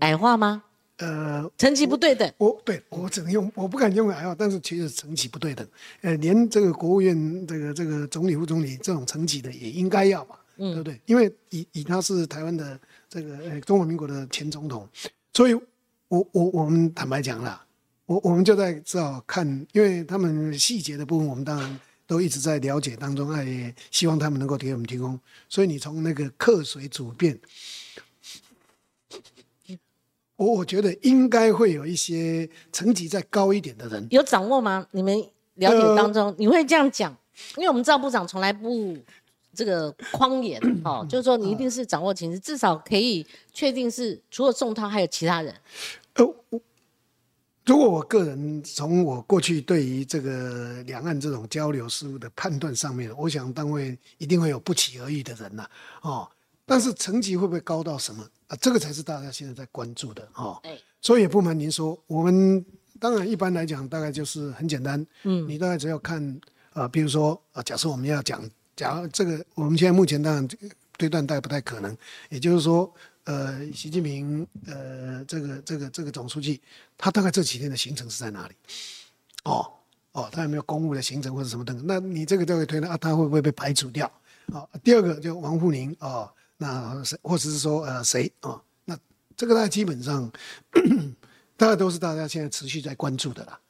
[0.00, 0.62] 矮化吗？
[0.98, 2.30] 呃，层级不对等。
[2.36, 5.66] 我对我只能用，我不敢用矮化，但是其实层级不对等。
[6.02, 10.38] 呃，连这个国务院这个这个总理、副总理这种层级的也应该要吧？
[10.58, 11.00] 对不对？
[11.06, 12.78] 因为以以他是台湾的
[13.12, 14.88] 这个呃中华民国的前总统，
[15.34, 15.52] 所以
[16.08, 17.62] 我我我们坦白讲啦，
[18.06, 25.20] 我我们就在只好看，因为他们细节的部分，我们当然都一直在了解当中，哎，希望他们能够给我们提供。
[25.46, 27.38] 所以你从那个客水主变，
[30.36, 34.86] 我我觉得应该会有一些层级再高一点的人有掌握吗？
[34.92, 35.14] 你们
[35.56, 37.14] 了解当中，你会这样讲？
[37.56, 38.96] 因为我们赵部长从来不。
[39.54, 45.54] 这个框言 哦，就是说你一定是掌握情势，至少可以确定是除了宋涛还有其他人。
[46.14, 46.60] 呃，我
[47.64, 55.64] 如果我个人从我过去对于这个两岸这种交流事务的判断上面，我想单位一定会有不期而遇的人呐，
[56.00, 56.28] 哦，
[56.66, 58.56] 但是层级会不会高到什么啊？
[58.60, 60.60] 这个才是大家现在在关注的哦。
[61.00, 62.64] 所以也不瞒您说，我们
[62.98, 66.40] 当然一般来讲大概就是很简单，嗯，你大概只要看
[66.72, 68.42] 啊，比如说啊，假设我们要讲。
[68.74, 70.48] 假如这个，我们现在目前当然
[70.96, 71.96] 推断大概不太可能。
[72.30, 72.92] 也就是说，
[73.24, 76.60] 呃，习近平，呃，这个这个这个总书记，
[76.96, 78.54] 他大概这几天的行程是在哪里？
[79.44, 79.70] 哦
[80.12, 81.86] 哦，他有没有公务的行程或者什么等等？
[81.86, 84.10] 那你这个就会推断啊，他会不会被排除掉？
[84.52, 88.60] 啊，第二个就王沪宁啊，那谁或者是说呃谁啊？
[88.86, 88.98] 那
[89.36, 90.30] 这个大家基本上
[91.58, 93.60] 大概都是大家现在持续在关注的啦。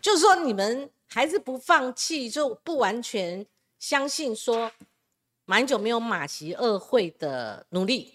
[0.00, 0.88] 就是说你们。
[1.12, 3.44] 还是不放弃，就不完全
[3.78, 4.70] 相信说
[5.44, 8.14] 马英九没有马习二会的努力。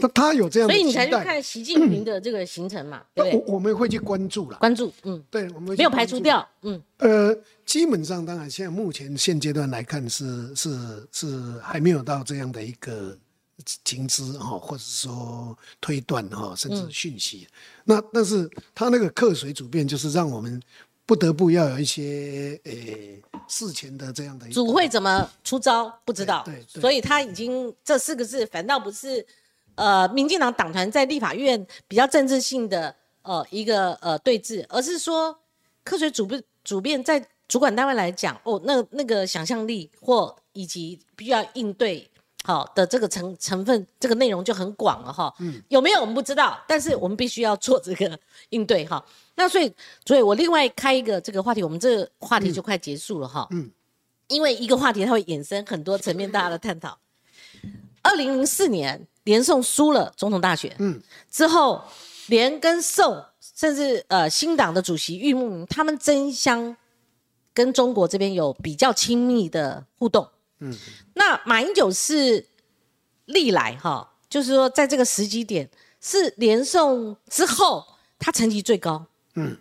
[0.00, 3.40] 那他有这样，所以你才去看习近平的这个行程嘛，对不对？
[3.46, 13.18] 我我们会去关注了，关注，嗯，对，我们没有排除掉，嗯，呃，基本上当然现在目前现阶段来看是是是还没有到这样的一个
[13.84, 17.48] 情资哈，或者说推断哈，甚至讯息。
[17.82, 20.62] 那但是他那个客水主变就是让我们。
[21.12, 29.22] 不得不要有一些诶事前的这样的主会怎么出招不知道，对，所以他已经这四个字反倒不是
[29.74, 35.38] 呃民进党党团在立法院比较政治性的呃一个呃对峙，而是说
[35.84, 42.08] 科学主编主编在主管单位来讲哦，那那个想象力或以及必须要应对
[42.44, 49.04] 好的这个成成分这个内容就很广了哈，嗯，有没有我们不知道，但是我们必须要做这个应对哈。
[49.36, 49.72] 那所以，
[50.04, 53.46] 所以我另外开一个这个话题，我们这个话题就快结束了哈。
[53.52, 53.70] 嗯，
[54.26, 56.98] 因为一个话题它会衍生很多层面大家的探讨。
[58.02, 61.00] 二零零四年，连宋输了总统大选，嗯，
[61.30, 61.82] 之后
[62.26, 66.76] 连跟宋，甚至呃新党的主席玉木明，他们争相
[67.54, 70.28] 跟中国这边有比较亲密的互动。
[70.64, 70.72] 嗯，
[71.14, 72.46] 那马英九是
[73.24, 75.68] 历来哈，就是说在这个时机点
[76.00, 77.84] 是连宋之后，
[78.16, 79.04] 他成绩最高。
[79.34, 79.56] 嗯，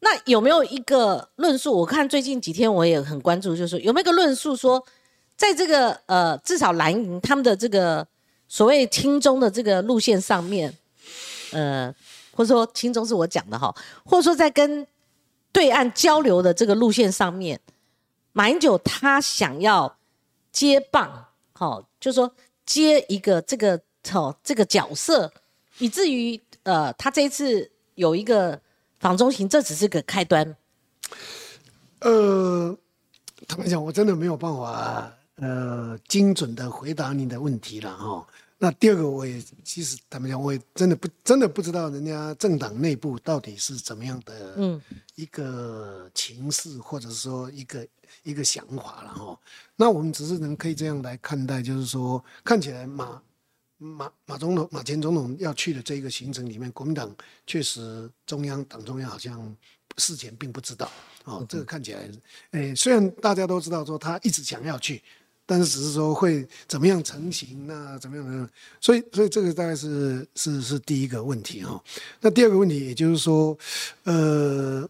[0.00, 1.76] 那有没有一个论述？
[1.76, 4.82] 我看最近几天我也很关注，就是有没有一个论述说，
[5.36, 8.06] 在这个呃至少蓝营他们的这个
[8.48, 10.74] 所谓亲中的这个路线上面，
[11.52, 11.94] 呃，
[12.34, 14.86] 或者说亲中是我讲的哈，或者说在跟
[15.52, 17.60] 对岸交流的这个路线上面，
[18.32, 19.94] 马英九他想要
[20.52, 22.32] 接棒，好，就说
[22.64, 25.32] 接一个这个好这个角色，
[25.78, 28.60] 以至于呃他这一次有一个。
[29.02, 30.56] 访中行，这只是个开端。
[32.02, 32.78] 呃，
[33.48, 38.24] 坦白讲，我真的没有办法呃精准的回答你的问题了哈。
[38.58, 44.80] 那第二个，我也其实坦白讲，我也真的不真的不知道人家政党内部到底是怎么样的嗯
[45.16, 47.84] 一个情势，或者说一个
[48.22, 49.38] 一个想法了哈。
[49.76, 53.20] 那我们只是能可以这样来看待，就是说看起来马。
[53.84, 57.12] 马马总统、马前总统要去的这一个行程里面，国民党
[57.48, 59.56] 确实中央党中央好像
[59.98, 60.88] 事前并不知道
[61.24, 61.44] 哦。
[61.48, 62.08] 这个看起来，
[62.52, 65.02] 诶，虽然大家都知道说他一直想要去，
[65.44, 68.48] 但是只是说会怎么样成型，那怎么样的？
[68.80, 71.82] 所以，所以这个大概是是是第一个问题哈。
[72.20, 73.58] 那第二个问题，也就是说，
[74.04, 74.88] 呃，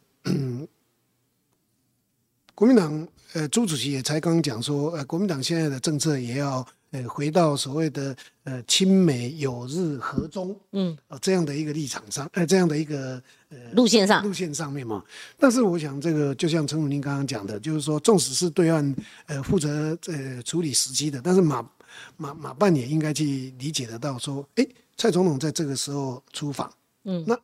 [2.62, 6.64] 国民党呃朱主席也才刚刚讲说，呃，国民党现在的政策也要。
[6.92, 13.14] 呃，回到所谓的呃亲美友日和中，嗯，呃这样的一个立场上，呃这样的一个
[13.48, 15.02] 呃路线上，路线上面嘛。
[15.38, 18.94] 但是我想，这个就像陈武林刚刚讲的，就是说，纵使是对岸
[19.24, 21.66] 呃负责呃处理时机的，但是马
[22.18, 24.66] 马马办也应该去理解得到，说，哎，
[24.98, 26.70] 蔡总统在这个时候出访，
[27.04, 27.34] 嗯，那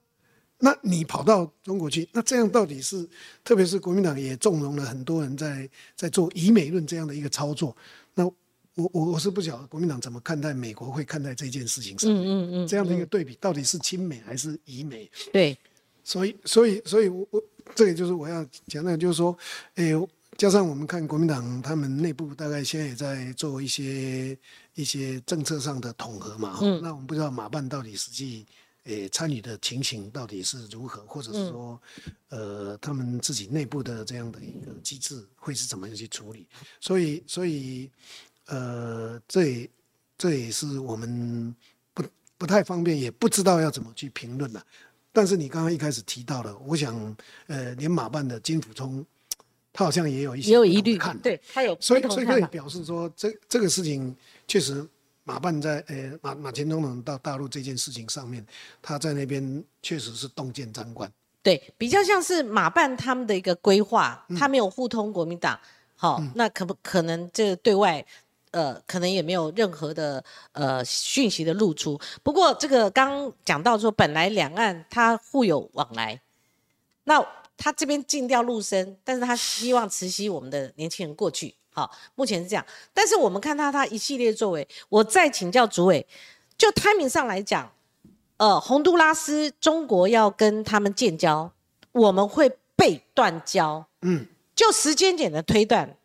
[0.58, 3.08] 那你跑到中国去，那这样到底是，
[3.44, 7.76] 特别是国民党也纵容了很多人在在做以美论这样的一个操作，
[8.14, 15.10] 那我我我是不晓得国民党怎么看待美国会看待这件事情上，嗯嗯嗯，这样的一个对比到底是亲美还是以美？
[15.32, 15.56] 对，
[16.02, 17.42] 所以所以所以我我
[17.74, 19.36] 这个就是我要讲的，就是说，
[19.74, 19.92] 哎。
[20.36, 24.38] 加上我们看国民党，他们内部大概现在也在做一些
[24.76, 26.56] 一些政策上的统合嘛。
[26.62, 26.80] 嗯。
[26.80, 28.46] 那我们不知道马办到底实际
[28.84, 31.80] 诶参与的情形到底是如何，或者是说，
[32.30, 36.46] 呃，他们自己内部的这样的一个机制会是怎么样去处理？
[36.80, 37.90] 所以，所以，
[38.46, 39.68] 呃，这
[40.16, 41.54] 这也是我们
[41.92, 42.02] 不
[42.36, 44.64] 不太方便，也不知道要怎么去评论了。
[45.12, 49.04] 但是你刚刚一开始提到了，我想，呃，连马办的金辅聪。
[49.70, 54.16] 他好像也有一些也有疑虑，看对他有，所以所以可以表示说，这这个事情
[54.48, 54.84] 确实
[55.28, 58.42] 马办在呃马马前总统到大陆这件事情上面，
[58.80, 61.12] 他在那边确实是洞见张冠，
[61.42, 65.60] 对，比较像是马办他们的一个规划，他没有互通国民党，
[65.96, 68.02] 好，那可不可能这对外
[68.52, 72.00] 呃可能也没有任何的呃讯息的露出。
[72.22, 76.20] 不过这个刚讲到说，本来两岸他互有往来，
[77.04, 77.22] 那。
[77.60, 81.56] 他这边禁掉陆生，但是他希望慈禧我们的年轻人过去。
[81.78, 82.66] 好，目前是这样。
[82.92, 86.04] 但是我们看到他一系列作为，我再请教主委，
[86.56, 87.70] 就 timing 上来讲，
[88.38, 91.52] 呃，洪都拉斯中国要跟他们建交，
[91.92, 93.86] 我们会被断交。
[94.02, 95.96] 嗯，就时间点的推断，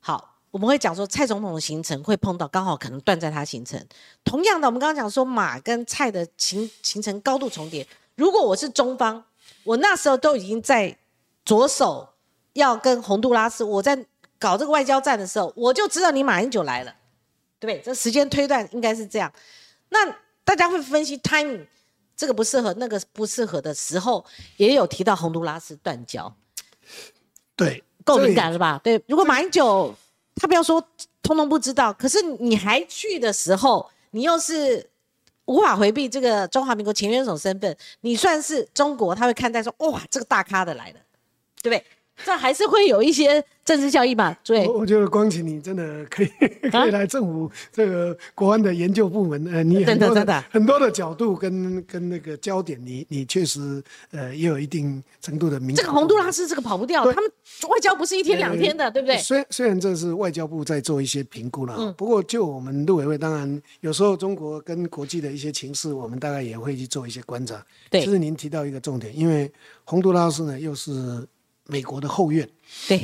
[0.00, 3.78] 好，我们会讲说蔡总统的行程会碰到，刚好可能断在他行程。
[4.24, 9.22] 同样的，我们刚刚讲说马跟蔡的行行程高度重叠，如果我是中方。
[9.64, 10.96] 我那时候都已经在
[11.44, 12.08] 着手
[12.54, 13.96] 要跟洪都拉斯，我在
[14.42, 16.92] 搞这个外交战的时候，我就知道你马英九来了，
[17.60, 17.82] 对不对？
[17.84, 19.32] 这时间推断应该是这样。
[19.90, 20.12] 那
[20.44, 21.64] 大家会分析 timing，
[22.16, 24.24] 这个不适合，那个不适合的时候，
[24.56, 26.34] 也有提到洪都拉斯断交。
[27.54, 28.80] 对，够敏感了吧？
[28.82, 29.94] 对，如果马英九
[30.34, 30.84] 他不要说
[31.22, 34.90] 通通不知道，可是你还去的时候，你又是。
[35.46, 41.00] 无法回避这个中华民国前元首身份，你算是中国，他会看待说，哇，这个大咖的来了，
[41.60, 41.84] 对不对？
[42.24, 44.38] 这还是会有一些政治效益吧？
[44.44, 46.26] 对，我觉得光启你真的可以
[46.70, 55.74] 可以来政府这个国安的研究部门，呃，你很多的很多的角度跟跟那个焦点，你你确实呃也有一定程度的明。
[55.74, 57.30] 这个洪都拉斯这个跑不掉，他们
[57.68, 59.16] 外交不是一天两天的，对不对？
[59.18, 67.64] 虽虽然这是外交部在做一些评估了，不过就我们陆委会，当然有时候中国跟国际的一些情势，我们大概也会去做一些观察。
[67.90, 69.50] 对，就是您提到一个重点，因为
[69.84, 71.26] 洪都拉斯呢又是。
[71.66, 72.48] 美国的后院，
[72.88, 73.02] 对，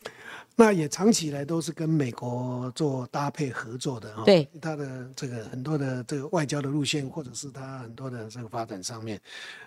[0.56, 4.22] 那也长期以来都是跟美国做搭配合作的啊。
[4.24, 9.20] 对，他的这个很多的这个外交的路线，或者是他很多的这个发展上面，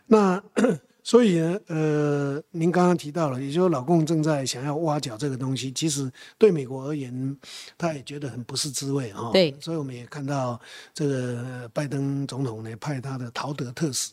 [0.06, 0.41] 那
[1.04, 7.38] 所以呢，呃，您刚刚提到了，也就是老共正在想要挖角这个东西，其实对美国而言，
[7.78, 9.32] 他也觉得很不是滋味啊。
[9.32, 10.60] 对，所以我们也看到
[10.93, 14.12] 这个拜登总统呢，派他的陶德特使。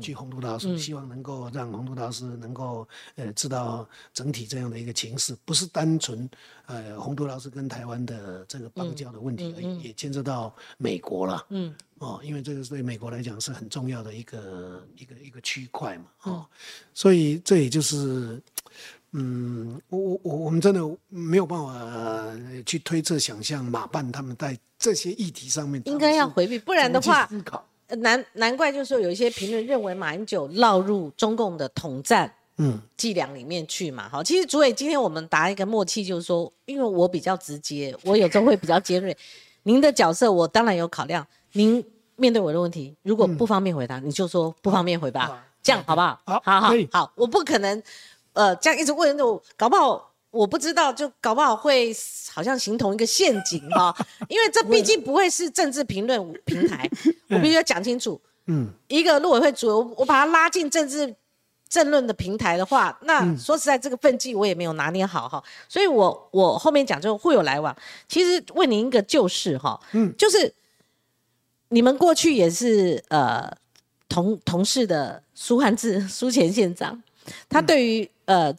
[0.00, 6.28] 去洪都拉斯，希望能够让洪都拉斯能够呃知道整体这样的一个情势，不是单纯
[6.66, 11.46] 呃洪都拉斯跟台湾的这个邦交的问题而已，也牵涉到美国了。
[11.50, 16.04] 嗯，哦，因为这个对美国来讲是很重要的一个一个一个区块嘛。
[16.24, 16.46] 哦，
[16.92, 18.42] 所以这也就是，
[19.12, 27.26] 嗯，我我我我们真的没有办法去推测想象马办他们在这些议题上面应该要回避，不然的话。
[27.26, 27.64] 思考。
[27.96, 34.08] 难难怪，就是说有一些评论认为马英九落入中共的统战嗯伎俩里面去嘛。
[34.08, 39.16] 好，其实主委今天我们答一个默契，就是说，因为我比较直接，我有时候会比较尖锐。
[39.62, 41.84] 您的角色我当然有考量，您
[42.16, 46.20] 面对我的问题，如果不方便回答，你就说不方便回答，这样好不好？
[46.24, 47.82] 好，好好好，我不可能
[48.32, 50.12] 呃这样一直问，我搞不好。
[50.30, 51.90] 我不知道，就搞不好会
[52.30, 53.94] 好像形同一个陷阱哈，
[54.28, 56.88] 因为这毕竟不会是政治评论 平台，
[57.30, 58.20] 我必须要讲清楚。
[58.46, 61.14] 嗯，一个陆委会主，我我把他拉进政治
[61.68, 67.74] 政论的平台的话，那说实在，这个分际我也没有拿捏好哈，所以我我后面讲就会有来往。
[68.06, 70.54] 其实问您一个旧事哈，嗯，就是
[71.70, 73.50] 你们过去也是呃
[74.08, 77.02] 同同事的苏汉志苏前县长，
[77.48, 78.54] 他对于呃。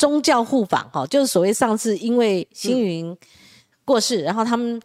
[0.00, 3.14] 宗教互访，哈，就是所谓上次因为星云
[3.84, 4.80] 过世，然后他们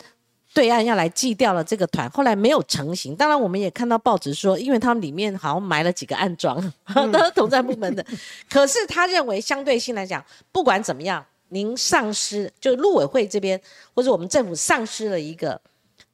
[0.53, 3.15] 对岸要来祭掉了这个团，后来没有成型。
[3.15, 6.61] 当然，我们也看到报纸说，因为他们里面好像埋了几个暗桩，
[7.13, 8.05] 都是统战部门的。
[8.51, 10.21] 可是他认为，相对性来讲，
[10.51, 13.59] 不管怎么样，您丧失，就陆委会这边
[13.93, 15.61] 或者我们政府丧失了一个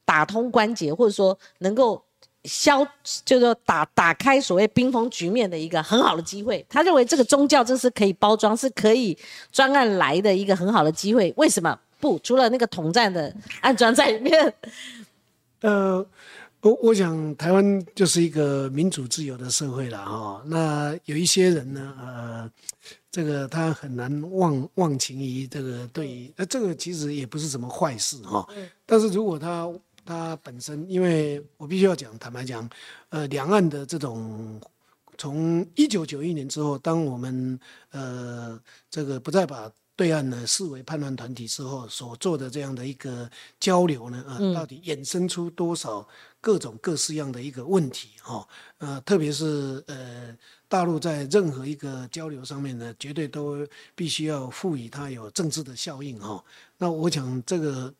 [0.06, 2.00] 打通关节，或者说能够
[2.44, 2.86] 消，
[3.26, 6.66] 就是说打打开所谓冰封局面的一个很好的机会。
[6.70, 9.18] 他认为这个宗教这是可以包装，是可以
[9.52, 11.34] 专案来的一个很好的机会。
[11.38, 12.20] 为什么不？
[12.20, 14.54] 除了那个统战的安装在里面，
[15.62, 16.06] 呃。
[16.64, 20.44] 我我想台湾就是一个民主自由的社会了哈。
[20.46, 22.52] 那有一些人呢，呃，
[23.10, 28.48] 这个他很难忘忘情于这个对于，呃，这个其实也不是什么坏事哈。
[28.86, 29.68] 但是如果他
[30.06, 32.70] 他本身，因为我必须要讲，坦白讲，
[33.10, 34.60] 呃，两岸的这种
[35.18, 37.60] 从一九九一年之后，当我们
[37.92, 43.30] 呃这个不再把对岸呢视为叛乱团体之后所做的这样的一个
[43.60, 46.08] 交流呢，啊，到底衍生出多少
[46.40, 48.48] 各种各式样的一个问题哈？
[48.80, 50.36] 呃，特别是呃，
[50.68, 56.44] 大陆在任何一个交流上面呢，绝对都必须要赋予它有政治的效应哈。
[56.80, 57.94] 那我想这个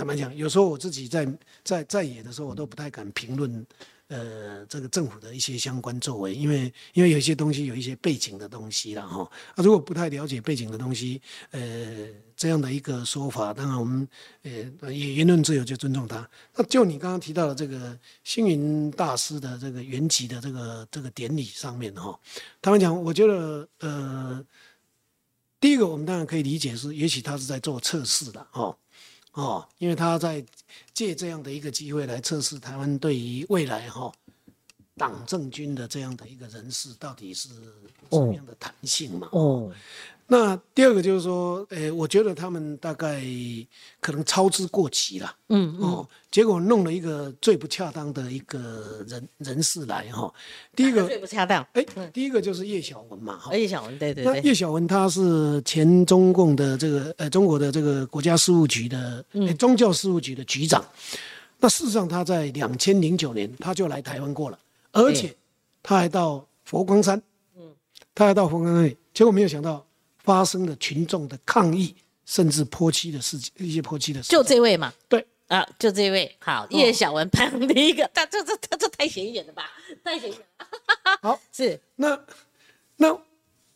[0.00, 1.28] 坦白讲，有时候我自己在
[1.62, 3.66] 在在野的时候，我都不太敢评论。
[4.08, 9.30] 呃，这个政府的一些相关作为，因为因为有些东西有一些背景的东西了哈。
[9.54, 11.20] 啊，如果不太了解背景的东西，
[11.50, 14.08] 呃，这样的一个说法，当然我们
[14.42, 16.28] 呃也言论自由就尊重他。
[16.56, 22.18] 那就你刚刚提到的这个星云大师的这个原籍的这个这个典礼上面哈，
[22.62, 24.44] 他们讲，我觉得呃，
[25.60, 28.76] 第一个我们当然可以理解是，也许他是在做测试的哦。
[29.32, 30.44] 哦，因为他在
[30.92, 34.12] 借这样的一个机会来测试台湾对于未来哈
[34.96, 37.48] 党政军的这样的一个人事到底是
[38.10, 39.28] 什么样的弹性嘛？
[39.32, 39.72] 哦。
[40.32, 43.20] 那第二个就是说，诶，我觉得他们大概
[44.00, 50.32] 可能操之过急了，嗯哦，结果弄了一个最不恰当的一个人人士来哈。
[50.76, 53.52] 第一个最不恰当，哎，第一个就是叶小文嘛，哈。
[53.56, 54.32] 叶小文，对对对。
[54.32, 59.24] 那叶小文他是前中共的这个呃中国的这个国家事务局的
[59.58, 60.84] 宗教事务局的局长。
[61.58, 64.56] 那事实上他在两千零九年他就来台湾过了，
[64.92, 65.34] 而且
[65.82, 67.20] 他还到佛光山，
[67.58, 67.74] 嗯，
[68.14, 69.84] 他还到佛光山，结果没有想到。
[70.22, 71.94] 发生了群众的抗议，
[72.24, 74.28] 甚至泼漆的事情，一些泼漆的事。
[74.28, 74.92] 就这位嘛？
[75.08, 76.36] 对啊，就这位。
[76.38, 79.64] 好，叶小文排行第一个，他这这这这太显眼了吧？
[80.04, 80.66] 太显眼了。
[81.22, 82.18] 好， 是那
[82.96, 83.12] 那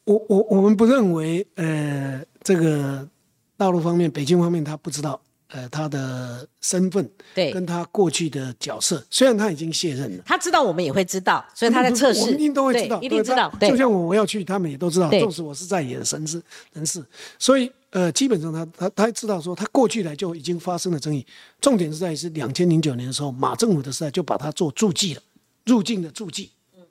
[0.04, 3.08] 我我我们不认为，呃，这个
[3.56, 5.20] 大陆方面、北京方面他不知道。
[5.54, 13.48] 呃，他的身份对，跟他过去的角色，虽然他已经卸任了，他知道我们也会知道，所以他在测试，一定都会知道，一定知道。
[13.60, 16.42] 就像我我要去，他们也都知道，纵使我是在野的神士
[16.72, 17.00] 人士，
[17.38, 21.24] 所以呃，基本上他他他知道说，他过去来就已经发生了争议。
[21.60, 25.22] 重点是在于是两千零九年的时候，马政府的时代就把他做注记了，
[25.66, 26.50] 入境的注记。
[26.76, 26.82] 嗯，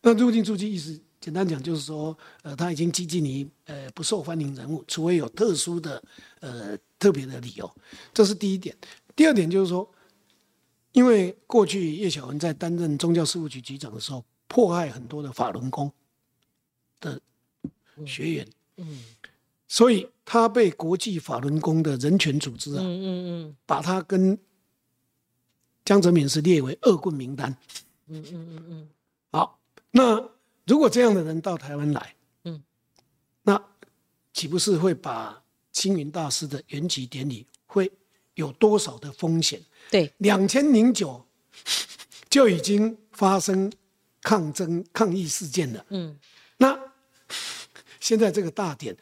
[0.00, 0.98] 那入境注记意思。
[1.18, 6.00] 简单讲就是说，呃，他已经接近于呃不受欢迎人物，除非有特殊的
[6.38, 7.70] 呃特别的理由，
[8.12, 8.76] 这是第一点。
[9.14, 9.88] 第二点就是说，
[10.92, 15.92] 因为过去叶小文在担任宗教事务局局长的时候，迫害很多的法轮功
[17.00, 17.20] 的
[18.06, 19.02] 学员，嗯，
[19.68, 23.06] 所以他被国际法轮功的人权组织啊，嗯嗯
[23.48, 24.38] 嗯，把他跟
[25.84, 27.56] 江泽民是列为恶棍名单，
[28.06, 28.88] 嗯嗯嗯嗯，
[29.30, 30.30] 好，那。
[30.68, 32.60] 如果这样的人到台湾来，嗯，
[33.44, 33.62] 那
[34.32, 35.40] 岂不是会把
[35.76, 37.92] 星云大师的圆寂典礼会
[38.32, 39.60] 有多少的风险？
[39.90, 41.22] 对，两千零九
[42.30, 43.70] 就已经发生
[44.22, 46.18] 抗争抗议事件了，嗯，
[46.56, 46.78] 那
[48.00, 48.96] 现在这个大典，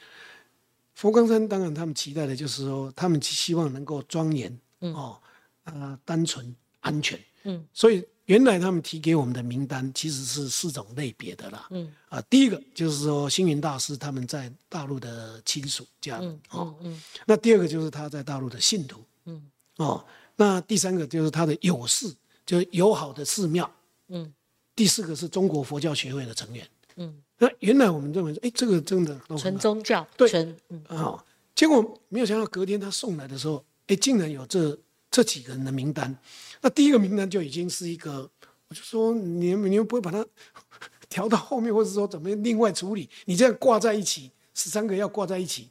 [0.95, 4.93] 佛光山当然他们期待的就是说，他们希望能够庄严，嗯。
[4.95, 5.21] 哦，
[5.63, 8.05] 呃，单纯安全，嗯，所以。
[8.27, 11.67] 原来他们提给我们的名单其实是四种类别的啦。
[11.71, 16.75] 嗯啊，第一个就是说星云大师他们在大陆的亲属家人哦。
[16.81, 17.03] 嗯。
[17.27, 19.05] 那第二个就是他在大陆的信徒。
[19.27, 19.43] 嗯。
[19.77, 20.05] 哦，
[20.37, 22.11] 那第三个就是他的友士，
[22.47, 23.71] 就是友好的寺庙。
[24.09, 24.33] 嗯。
[24.75, 26.67] 第四个是中国佛教学会的成员。
[26.97, 27.23] 嗯。
[27.37, 30.07] 那原来我们认为说，哎，这个真的纯宗教。
[30.17, 30.29] 对。
[30.29, 30.57] 纯。
[30.89, 31.23] 啊，
[31.55, 34.79] 结果没有想到隔天他送来的时候，哎，竟然有这
[35.15, 36.19] 这几个人的名单。
[36.61, 38.29] 那第一个名单就已经是一个，
[38.67, 40.27] 我就说你你们不会把它
[41.09, 43.09] 调到后面，或者说怎么另外处理？
[43.27, 45.69] 你这样挂在一起，十三个要挂在一起，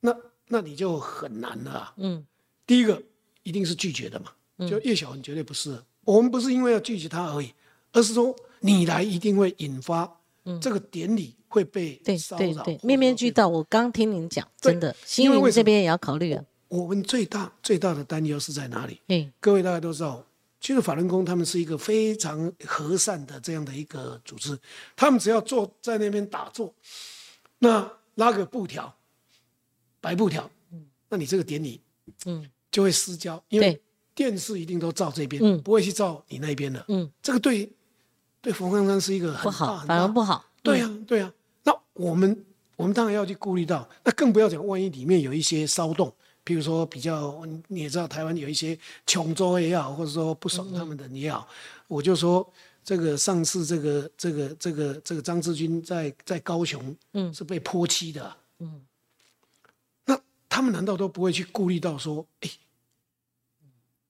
[0.00, 0.12] 那
[0.48, 1.94] 那你就很难了。
[1.98, 2.26] 嗯，
[2.66, 3.00] 第一个
[3.44, 4.32] 一定是拒绝的嘛，
[4.66, 5.80] 就叶小文绝对不是。
[6.04, 7.54] 我们不是因为要拒绝他而已，
[7.92, 10.18] 而是说你来一定会引发
[10.60, 13.46] 这个典礼会被骚扰，面面俱到。
[13.46, 16.44] 我刚听您讲，真的，新闻这边也要考虑啊。
[16.72, 18.98] 我们最大最大的担忧是在哪里？
[19.08, 20.24] 嗯，各位大家都知道，
[20.58, 24.58] 其实法轮功他们是一个非常和善的这样的一个组织，
[24.96, 26.74] 他们只要坐在那边打坐，
[27.58, 28.94] 那拉个布条，
[30.00, 31.78] 白布条，嗯，那你这个典礼，
[32.24, 33.78] 嗯，就会失焦，因为
[34.14, 35.60] 电视一定都照这边，嗯。
[35.60, 36.82] 不会去照你那边的。
[36.88, 37.70] 嗯，这个对
[38.40, 40.42] 对冯刚刚是一个很大不好，很大反而不好。
[40.62, 41.30] 对呀、对呀、
[41.64, 42.46] 那我们
[42.76, 46.10] 我们当然要去顾虑到，那更不要讲，万一里面有一些骚动，
[46.44, 51.48] 比如说比较你也知道，台湾有一些穷州也好，或者说不爽他们的也好，
[51.88, 52.48] 我就说
[52.82, 57.32] 这个上次这个这个这个这个张志军在在高雄，嗯。
[57.32, 58.82] 是被泼漆的、嗯，
[60.04, 62.50] 那他们难道都不会去顾虑到说，哎，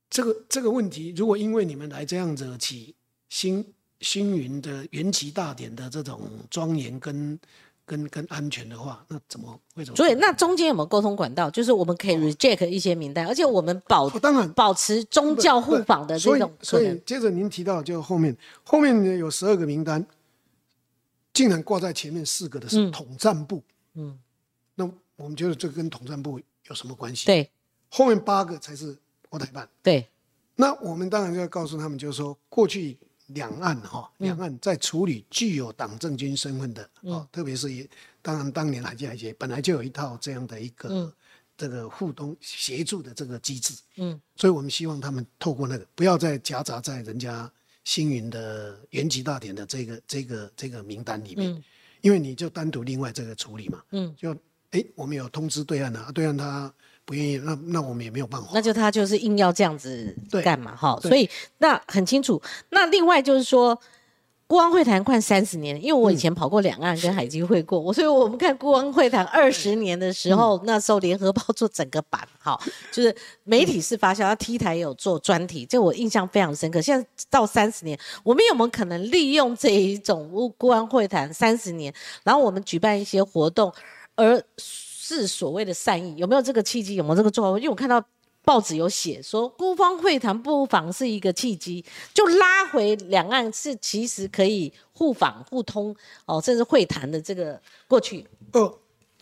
[0.09, 2.95] 这个这个问题，如果因为你们来这样子起
[3.29, 3.65] 星
[4.01, 7.39] 星云的元气大典的这种庄严跟
[7.93, 9.97] 跟跟安全的话，那怎么会怎么？
[9.97, 11.51] 所以那中间有没有沟通管道？
[11.51, 16.99] 就是我们可以 reject 一些名单，而且我们保哦当然保持宗教互访的所以这种可所以。
[17.05, 18.35] 接着您提到就后面
[18.65, 20.03] 后面呢有十二个名单，
[21.35, 23.63] 竟然挂在前面四个的是统战部，
[23.95, 24.19] 嗯，
[24.75, 27.51] 那我们觉得这跟统战部有什么关系？，对
[27.91, 28.97] 后面八个才是
[29.29, 29.69] 国台办。
[29.83, 30.09] 对，
[30.57, 32.97] 那我们当然就要告诉他们，就是说过去
[33.35, 34.27] 两岸哈，嗯。
[34.27, 37.89] 两岸在处理具有党政军身份的啊，特别是也
[38.21, 41.13] 当然当年海基海协本来就有一套这样的一个
[41.57, 47.51] 这个互动协助的这个机制，嗯，所以我们希望他们透过那个，不要再夹杂在人家
[47.85, 51.63] 星云的原籍大典的这个这个这个名单里面，嗯。
[52.01, 54.37] 因为你就单独另外这个处理嘛，嗯，就
[54.71, 56.73] 哎我们有通知对岸啊，对岸他
[57.05, 60.99] 不愿意，那那我们也没有办法，那就他就是硬要这样子干嘛哈？
[61.03, 61.29] 所以
[61.59, 62.41] 那很清楚。
[62.71, 63.79] 那另外就是说。
[64.49, 72.61] 孤王会谈快三十年，因为我以前跑过两岸跟海基会过，我所以我们看孤王会谈二十年的时候，那时候联合报做整个版，哈，
[72.93, 76.83] 就是媒体是发酵，那 T 台有做专题，这我印象非常深刻。
[76.83, 80.29] 现在到三十年，我们有没有可能利用这一种
[80.59, 83.73] 国王会谈三十年，然后我们举办一些活动，
[84.17, 84.39] 而
[85.05, 86.95] 是所谓的善意，有没有这个契机？
[86.95, 87.59] 有没有这个做法？
[87.59, 88.01] 因为我看到
[88.45, 91.85] 报纸有写说，孤方会谈不妨是一个契机，
[92.15, 95.93] 就拉回两岸是其实可以互访互通
[96.25, 98.25] 哦，甚至会谈的这个过去。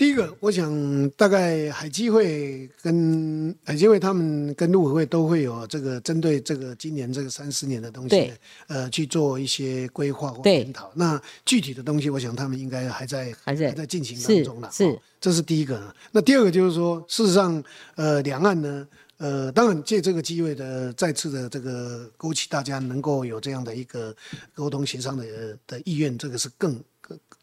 [0.01, 8.33] 第一个，我想大概海基会跟海基会他们跟陆委会都会有这个针对这个今年这个三十年的东西，
[8.69, 10.91] 呃，去做一些规划或对研讨。
[10.95, 14.71] 那具体的东西，我想他们应该还在还在在进行当中了。
[14.73, 15.95] 是哦这是第一个。
[16.13, 17.63] 那第二个就是说，事实上，
[17.97, 18.89] 呃，两岸呢。
[19.19, 24.17] 呃，当然借这个机会的再次的这个勾起大家能够有这样的一个
[24.55, 25.27] 沟通协商的
[25.67, 26.83] 的意愿，这个是更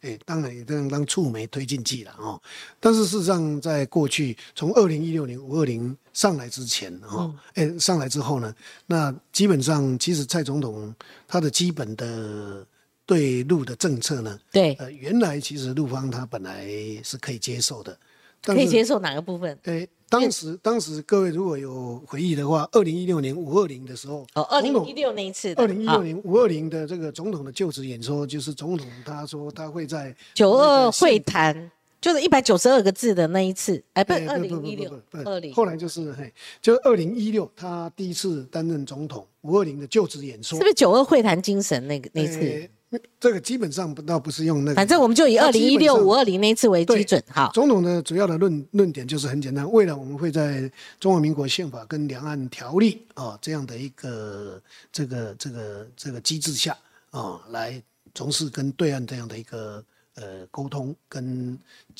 [0.01, 2.41] 更哎，当然也当当触媒推进剂了哦。
[2.79, 8.53] 但是事实上，在过去从二零一六年五二零上来之前哈，哎、上来之后呢，
[8.85, 10.93] 那基本上其实蔡总统
[11.27, 12.65] 他的基本的
[13.05, 16.67] 对陆的政策呢，对，呃，原来其实陆方他本来
[17.03, 17.97] 是可以接受的，
[18.41, 19.57] 但可以接受哪个部分？
[19.63, 35.53] 诶，当时当时各位如果有回忆的话，二零一六年五二零的时候，哦，二零一六那一次的，二零一六年五二零的这个总统的就职演说，就是总统他说他会在九二那个会谈，就是一百九十二个字的那一次，哎，不，哎二零一六不，二零。
[35.53, 40.57] 后来就是嘿，就是二零一六他第一次担任总统五二零的就职演说。
[40.57, 42.69] 是不，是九二会谈精神那个那次？
[42.97, 50.69] 诶这个基本上不倒不是用那个，反正我们就以他二零一六五二零那一次为基准，好，总统的主要的论论点就是很简单，未来我们会在
[50.99, 56.77] 中华民国宪法跟两岸条例啊、这样的一个这个这个这个机制下
[57.11, 57.81] 啊、来
[58.13, 59.83] 从事跟对岸这样的一个
[60.15, 61.57] 呃沟通跟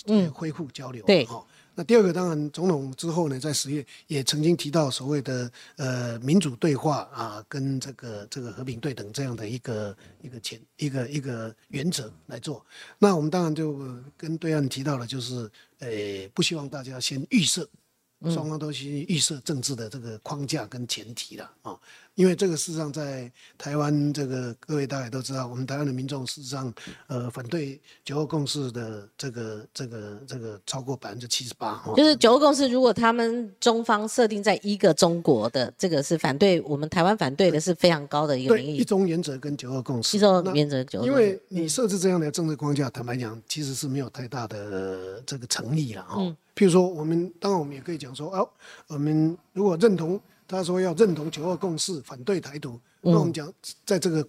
[0.08, 1.04] 呃恢复交流。
[1.06, 1.44] 嗯对哦。
[1.80, 12.66] 那第二个，当然，总统之后呢，在十月也曾经提到所谓的呃民主对话啊，跟这个这个和平对等这样的一个一个前一个一个原则来做。
[12.98, 13.80] 那我们当然就
[14.18, 15.48] 跟对岸提到了，就是
[15.78, 15.88] 呃
[16.34, 17.70] 不希望大家先预设，
[18.24, 21.80] 双方都先预设政治的这个框架跟前提了啊、哦
[22.18, 26.74] 因为这个事实上在台湾这个各位大家都知道，我们台湾的民众事实上
[27.06, 31.94] 呃反对九二共识的这个这个这个超过百分之七十八哈。
[31.96, 46.16] 就是九二共识，如果他们中方设定在一个中国的这个是反对，我们台湾反对的是非常高的一个民意，中原则跟九二共识，一中原则九个因为你设置这样的政治框架，坦白讲，其实是没有太大的、呃这个诚意了哈。
[46.18, 48.50] 嗯譬如说，我们当然我们也可以讲说，哦，
[48.88, 53.12] 我们如果认同他说要认同九二共识，反对台独，嗯。
[53.12, 53.52] 那我们讲
[53.86, 54.28] 在这个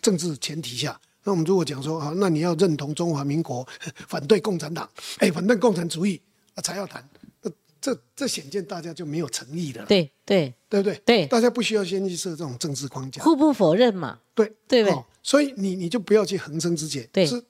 [0.00, 3.66] 政治前提下，那我们如果讲说，啊，那你要认同中华民国，
[4.08, 6.20] 反对共产党，哎，反对共产主义
[6.54, 7.08] 啊，才要谈，
[7.42, 7.50] 那
[7.80, 10.54] 这这显见大家就没有诚意的了，对对。
[10.68, 11.02] 对不对？
[11.04, 11.26] 对。
[11.26, 13.22] 大家不需要先去设这种政治框架。
[13.22, 14.52] 互不否认嘛，对。
[14.68, 14.94] 对不对？
[14.94, 17.26] 哦所以你你就不要去横生枝节，对。
[17.26, 17.44] 是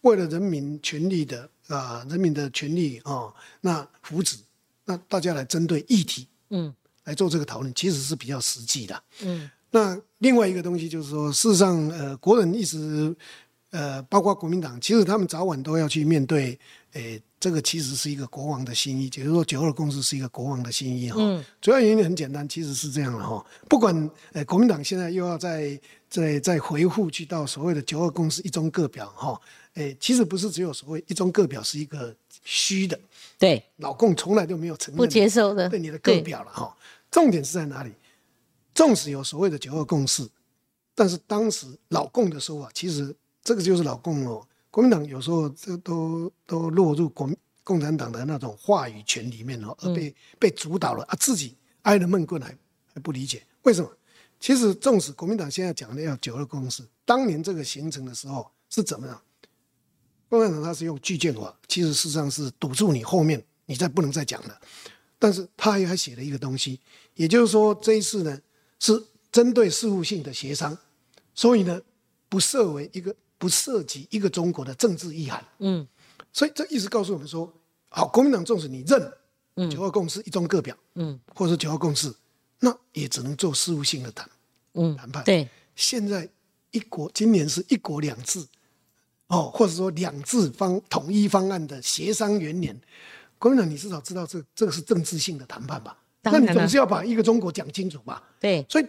[0.00, 4.40] 为了人民权利的啊、人民的权利哦，那福祉，
[4.86, 6.74] 那大家来针对议题，嗯，
[7.04, 9.02] 来做这个讨论，其实是比较实际的。
[9.22, 13.14] 嗯，那另外一个东西就是说，事实上，呃，国人一直，
[13.70, 16.58] 呃，包括国民党，其实他们早晚都要去面对，
[16.92, 21.16] 诶，这个其实是一个国王的心意，就是说九二共识是一个国王的心意哈。
[21.18, 23.44] 嗯，主要原因很简单，其实是这样的哈。
[23.68, 29.40] 不管呃国民党现在又要在在在回复去到所谓的九二共识一中各表哈，
[29.74, 33.00] 诶，其实不是只有所谓一中各表是一个虚的，
[33.38, 36.76] 对，老共从来都没有承认不接受的，对你的各表了哈。
[37.12, 37.92] 重点是在哪里？
[38.74, 40.26] 纵使有所谓的九二共识，
[40.94, 44.44] 但是当时老共的说法，其实这个就是老共哦。
[44.70, 47.30] 国民党有时候这都都落入国
[47.62, 52.56] 共产党的那种话语权里面哦，而被被主导了啊，自己挨了闷棍还
[52.94, 53.90] 还不理解为什么？
[54.40, 59.22] 其实纵使国民党现在讲的要九二共识，当年这个形成的时候是怎么样？
[60.30, 64.58] 共产党他是用巨舰法，其实事实上是堵住你后面，你再不能再讲了。
[65.18, 66.80] 但是他还写了一个东西，
[67.14, 68.40] 也就是说这一次呢
[68.78, 70.76] 是针对事务性的协商，
[71.34, 71.80] 所以呢
[72.28, 73.14] 不设为一个。
[73.42, 75.84] 不涉及一个中国的政治意涵，嗯，
[76.32, 77.52] 所以这意思告诉我们说，
[77.88, 82.14] 好，国民党纵使你认九二共识一中各表，嗯，或者九二共识，
[82.60, 84.30] 那也只能做事务性的谈，
[84.74, 85.24] 嗯，谈判。
[85.24, 86.30] 对，现在
[86.70, 88.46] 一国今年是一国两制，
[89.26, 92.80] 哦，或者说两制方统一方案的协商元年，
[93.40, 95.98] 国民党你至少知道这这个是政治性的谈判吧？
[96.22, 98.22] 那你总是要把一个中国讲清楚吧？
[98.40, 98.86] 对，所以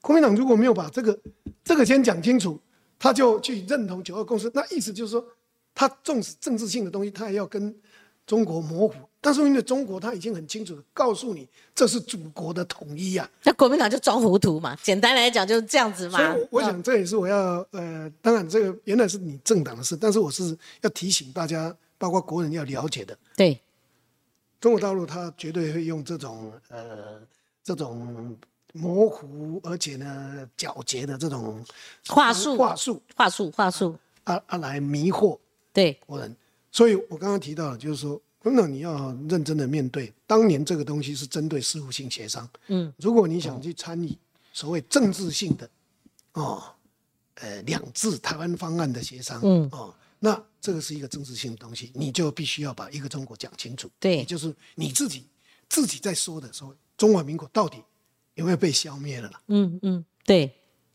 [0.00, 1.18] 国民党如果没有把这个
[1.64, 2.60] 这个先讲清楚。
[3.04, 5.24] 他就去认同九二共识，那意思就是说，
[5.74, 7.74] 他重视政治性的东西，他也要跟
[8.24, 8.94] 中国模糊。
[9.20, 13.28] 但是因为中国他已经很清楚的告诉你，这是祖国的统一啊。
[13.42, 14.76] 那国民党就装糊涂嘛？
[14.84, 16.32] 简单来讲就是这样子嘛。
[16.32, 23.18] 所以我想这也是我要呃，当然这个原来是你政党的事，但是我是要提醒大家，包括国人要了解的。
[23.36, 23.60] 对，
[24.62, 27.20] 中国大陆他绝对会用这种呃
[27.62, 28.34] 这种。
[28.74, 31.62] 模糊而且呢皎洁的这种
[32.06, 33.94] 话术，话术，话术，话术，
[34.24, 35.38] 啊啊来迷惑
[35.74, 36.34] 对国人。
[36.70, 42.48] 所以我刚刚提到了，就是说，真的你要认真的面对，当年这个东西是针对事务性协商。
[42.68, 44.16] 嗯，如果你想去参与
[44.54, 45.68] 所谓政治性的，
[46.32, 46.62] 哦，
[47.34, 53.90] 呃，两制台湾方案的协商，嗯，哦，那这个是一个政治性的东西，你就必须要把一个中国讲清楚。
[54.00, 55.26] 对，就是你自己
[55.68, 57.76] 自己在说的时候，中华民国到底。
[58.34, 59.30] 有没有被消灭了？
[59.48, 60.50] 嗯嗯，对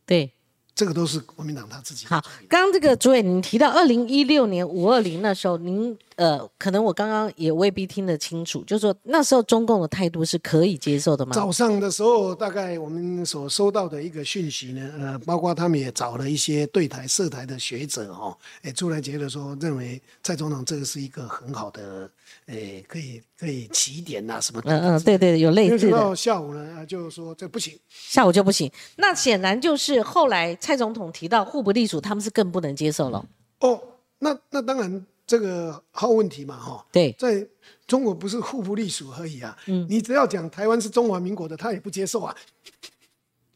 [0.08, 0.34] 对。
[0.78, 2.06] 这个都是国民党他自己。
[2.06, 11.34] 好，刚刚这个主委您提到二零一六年五二零那时候，您呃，可能我刚刚也未必听得清楚，就是说那时候中共的态度是可以接受的吗？
[11.34, 22.08] 早上的时候，大概我们所收到的一个讯息呢，呃，包括他们也找了一些对台涉台的学者哦，哎，出来觉得说，认为蔡总统这个是一个很好的，
[22.48, 24.72] 诶，可以可以起点呐什么的。
[24.72, 25.92] 嗯嗯，对对，有类似的。
[25.92, 27.78] 到下午呢，就说这不行。
[27.90, 30.56] 下午就不行，那显然就是后来。
[30.56, 33.26] 蔡总统提到互不隶属，他们是更不能接受了。
[33.60, 33.82] 哦，
[34.20, 36.86] 那那当然这个好问题嘛，哈。
[36.92, 37.46] 对，在
[37.86, 39.58] 中国不是互不隶属而已啊。
[39.68, 42.36] 嗯，你只要讲台湾是中华民国的，他也不接受啊。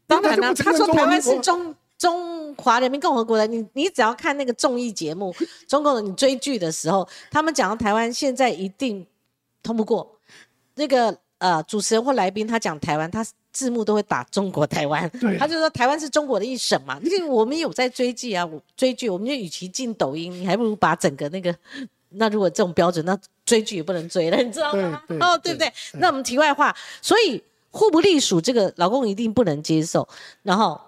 [0.06, 5.32] 当然了，他说台湾是中中华人民共和国的，你你只要看那个综艺节目，
[5.68, 9.06] 中共的你追剧的时候，他们讲到台湾现在一定
[9.62, 10.18] 通不过。
[10.74, 13.24] 那个呃主持人或来宾他讲台湾，他。
[13.52, 15.06] 字幕都会打中国台湾，
[15.38, 16.98] 他就说台湾是中国的一省嘛。
[17.04, 21.54] 因为我们有在追剧啊，我追剧，我们就与其进抖音，你还不如把整个那个，
[22.16, 25.02] 那如果这种标准，那追剧也不能追了，你知道吗？
[25.20, 25.70] 哦，对不对？
[25.98, 30.08] 那我们题外话，所以互不隶属这个老公一定不能接受。
[30.42, 30.80] 然后，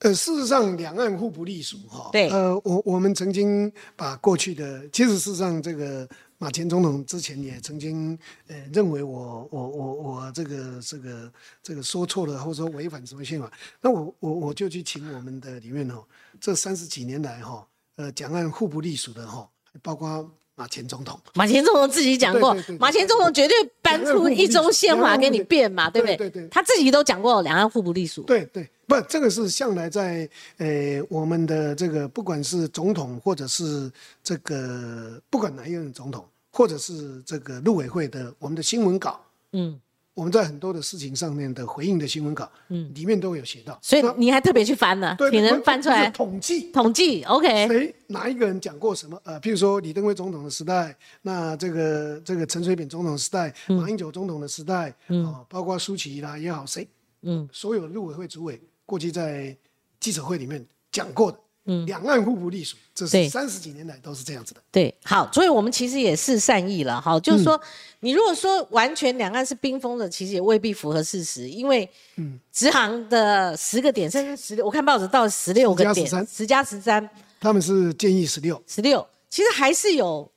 [0.00, 6.06] 呃，事实上两岸互不隶属哈，对，呃，我我们曾经把过去的，其实事实上这个。
[6.42, 11.30] 马前总统之前也曾经，呃，认为我我我我这个这个
[11.62, 16.02] 这个说错了，或者说违反什么宪法，那我我我就去请我们的里面哦，
[16.40, 19.46] 这三十几年来哈，呃，两岸互不隶属的哈，
[19.82, 20.26] 包括
[20.60, 26.16] 马前总统，马前总统自己讲过，马前总统绝对搬出一中宪法给你变嘛，对不对？
[26.16, 28.20] 对对，他自己都讲过两岸互不隶属。
[28.24, 33.90] 对对，不，这个是向来在呃我们的这个不管是总统或者是
[34.22, 36.22] 这个不管哪一任总统。
[36.52, 39.20] 或者是这个陆委会的我们的新闻稿，
[39.52, 39.78] 嗯，
[40.20, 46.10] 我们在很多的事情上面的回应的新闻稿，嗯，里面都有写到，所以你还特别去翻呢，请人翻出来。
[46.10, 46.70] 统计。
[46.72, 49.18] 统计，OK，谁哪一个人讲过什么？
[49.24, 56.86] 呃，譬如说李登辉总统的时代，那这个这个陈水扁总统时代，马英九总统的时代，嗯，包括舒淇啦也好，谁，
[57.22, 59.56] 嗯，所有陆委会主委过去在
[59.98, 60.62] 记者会里面
[60.92, 61.38] 讲过的，
[61.86, 63.24] 两岸互不隶属，这对。
[63.24, 64.60] 是三十几年来都是这样子的。
[64.72, 67.60] 对，好，所以我们其实也是善意了，哈，就是说，
[68.00, 77.08] 你如果说完全两岸是冰封的，其实也未必符合事实，因为嗯，直航的十个点，甚至十六，我看报纸到十六个点，十加十三，
[77.38, 80.28] 他们是建议十六，十六，其实还是有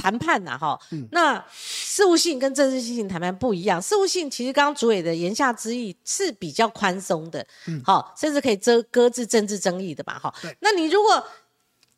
[0.00, 0.78] 谈判呐，哈。
[1.10, 7.46] 那事务性跟政治性谈判不一样，事务性其实刚刚主委的言下之意是比较宽松的，
[7.84, 10.34] 好，甚至可以遮搁置政治争议的吧，哈。
[10.60, 11.22] 那你如果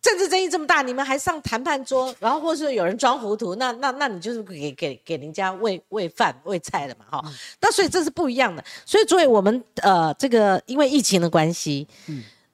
[0.01, 8.65] 政治争议这么大，你们还上谈判桌，然后或是有人装糊涂，那那那你就是给给给人家喂喂饭喂菜的嘛，哈、那所以这是不一样的。
[8.85, 11.87] 所以，作为我们呃这个因为疫情的关系，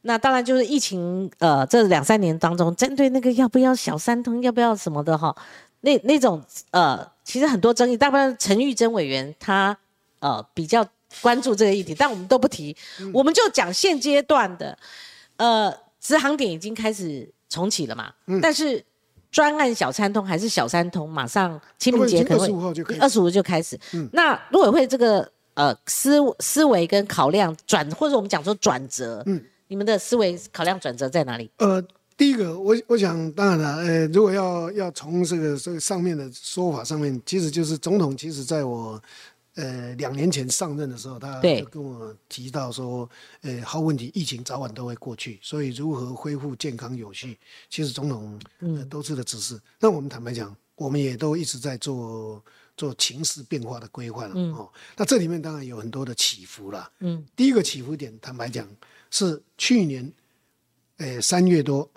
[0.03, 5.35] 那当然就是疫情呃这两三年当中，针对那个要不要小三通，要不要什么的哈，
[5.81, 9.77] 那那种呃其实很多争议，大部分陈玉珍委员他
[10.21, 10.87] 呃比较
[11.21, 12.77] 关注这个议题，但我们都不提，
[13.13, 14.79] 我们就讲现阶段的
[15.37, 18.83] 呃直航点已经开始重启了嘛，但是
[19.31, 23.79] 专案小三通还是小三通，马上清明节可能二十五号就二十五就开始。
[24.13, 31.51] 那陆委会这个呃思思维跟考量转，或者我们讲说转折，嗯，你们的思维考量转折在哪里？
[31.59, 31.83] 呃，
[32.17, 39.01] 第一个，我我想当然了，呃，如果要要从这个这个上面的说法上面，其实就是总统，其实在我
[39.55, 43.09] 呃两年前上任的时候，他就跟我提到说，
[43.43, 47.39] 呃，好问题，疫情早晚都会过去，所以如何恢复健康有序，
[47.69, 49.61] 其实总统呃都是的指示。
[49.79, 52.43] 那我们坦白讲，我们也都一直在做。
[52.79, 56.89] 做情势变化的规划了、哦，那这里面当然有很多的起伏啦。
[57.01, 58.65] 嗯，第一个起伏点，坦白讲
[59.11, 60.13] 是去年，
[60.99, 61.91] 呃三月多，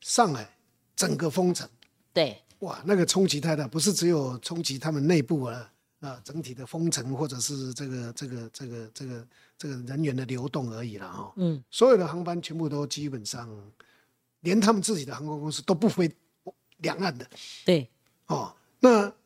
[0.00, 0.48] 上海
[0.96, 1.68] 整个封城，
[2.12, 9.26] 对，哇，那个冲击太大，不是只有冲击他们内部啊啊，整体的封城或者是这个这个这个这个
[9.56, 13.48] 这个人员的流动而已了哈、嗯，所有的航班全部都基本上，
[14.40, 16.10] 连他们自己的航空公司都不飞
[16.78, 17.28] 两岸的。
[17.64, 17.88] 对，
[18.26, 18.54] 哦。
[18.80, 19.16] 那好，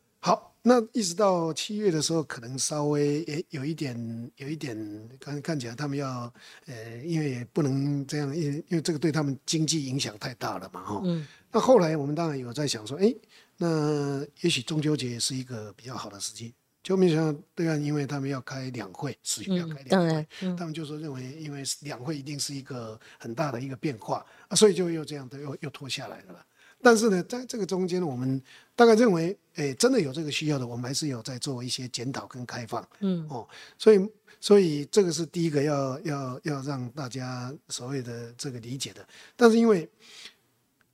[0.62, 4.76] 那一直到七月的时候，可能稍微也有一点有一点
[5.20, 6.32] 看看起来他们要
[6.66, 13.14] 呃，因为也不能这样，因为因为这个对他们经济影响太大了嘛哈、嗯那后来我们当然有在想说，哎，
[13.56, 16.52] 那也许中秋节是一个比较好的时机。
[16.82, 26.46] 就没想到对岸，因为他们要开两会，十月要开两会，他们就说认为，因为两会一定是一个很大的一个变化啊，所以就又这样的又又拖下来了啦。
[26.82, 28.40] 但是呢，在这个中间，我们
[28.76, 34.08] 大概认为，诶，真的有这个需要的，我们还是有在做一些检讨跟开放，嗯，哦，所以
[34.40, 39.04] 所以这个是第一个要要要让大家所谓的这个理解的。
[39.36, 39.88] 但是因为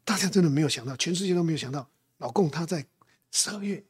[0.04, 1.86] 大家真的没有想到，全世界都没有想到，
[2.18, 2.84] 老共他在
[3.30, 3.82] 十二月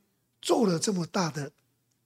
[0.43, 1.51] 做了这么大的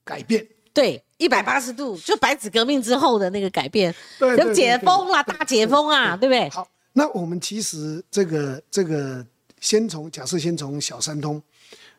[0.03, 6.47] 改变，对，一百八十度， 就白纸革命之后的那个改变，对解封啦，大解封啊，对不对？
[6.51, 9.25] 好，那我们其实这个这个
[9.59, 11.41] 先从假设先从小三通，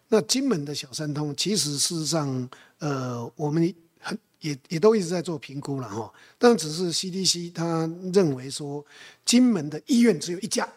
[0.09, 2.49] 那金门的小三通，其实事实上，
[2.79, 8.85] 呃，我们很也也都一直在做评估了哈，但只是 CDC 他认为说，
[9.25, 10.69] 金门的医院只有一家，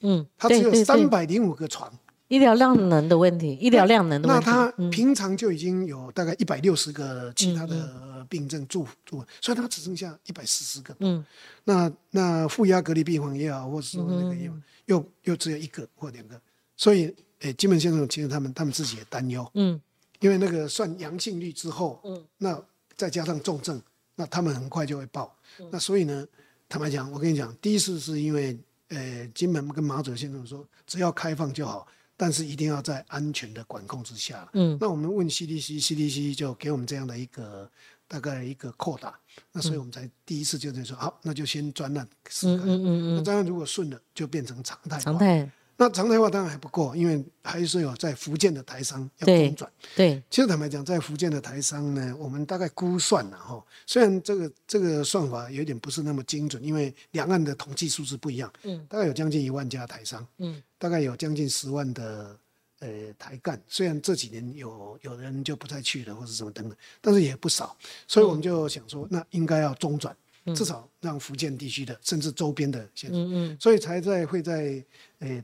[0.00, 1.92] 嗯，它只有三百零五个床，
[2.28, 4.90] 医疗量能的问题，医疗量能的问题，那他嗯。
[4.90, 10.94] 平常就已经有大概一百六十个其他的病症住住，所以他只剩下一百四十个。
[11.00, 11.24] 嗯，
[11.64, 14.56] 那那负压隔离病房也好，或者说那个也好
[14.86, 16.40] 又又只有一个或两个，
[16.76, 19.80] 所以诶，金门先生其实他们他们自己也担忧，嗯，
[20.20, 22.62] 因为那个算阳性率之后，嗯，那
[22.96, 23.80] 再加上重症，
[24.14, 25.36] 那他们很快就会爆。
[25.70, 26.26] 那所以呢，
[26.68, 28.58] 坦白讲，我跟你讲，第一次是因为
[28.88, 31.86] 呃，金门跟马祖先生说，只要开放就好，
[32.16, 34.48] 但是一定要在安全的管控之下。
[34.52, 37.70] 嗯，那我们问 CDC，CDC 就给我们这样的一个
[38.06, 39.18] 大概一个扩大，
[39.52, 42.66] 那所以我们才第一次就在说，好，那就先专案试看。
[42.66, 45.02] 嗯嗯嗯那专案如果顺了，就变成常态化。
[45.02, 49.70] 常态，那常态化当然还不够，因为还是有在福建的台商要中转。
[49.96, 62.38] 对，其实坦白讲，在福建的台商呢，我们大概估算了哈，虽然这个这个算法有点不是那么精准，因为两岸的统计数字不一样，嗯，大概有将近一万家台商，嗯，大概有将近十万的
[62.78, 70.16] 呃台干，虽然这几年有有人就不再去了或者什么等等，但是也不少，所以我们就想说，那应该要中转，
[70.54, 74.84] 至少让福建地区的甚至周边的县市，嗯嗯，所以才在会在
[75.18, 75.42] 呃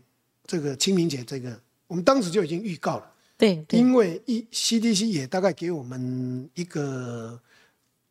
[0.51, 3.09] 这个清明节这个，我们当时就已经预告了。
[3.39, 7.41] 对对，因为一 CDC 也大概给我们一个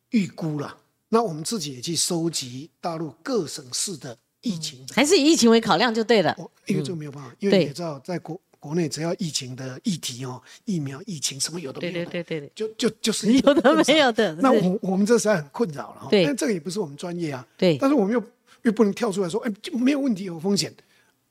[0.08, 0.74] 预估了，
[1.10, 6.34] 那我们自己也去收集大陆各省市的疫情的，还是以疫情为考量就对了。
[6.38, 16.24] 哦，因为这个没有办法，因为你也知道，在国国内只要疫情的议题哦，疫苗、疫情什么有的没有的，对对对对，就就就是有的没有的，那我我们这实在很困扰了哈，对。
[16.24, 17.76] 但这个也不是我们专业啊，对。
[17.76, 18.24] 但是我们又
[18.62, 20.72] 又不能跳出来说，哎，就没有问题，有风险，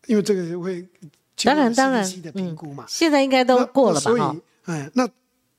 [0.10, 0.84] 因为这个会
[1.44, 2.84] 当然当然的评估嘛。
[2.88, 4.02] 现在应该都过了吧？
[4.02, 4.22] 所以，
[4.64, 5.08] 哎，那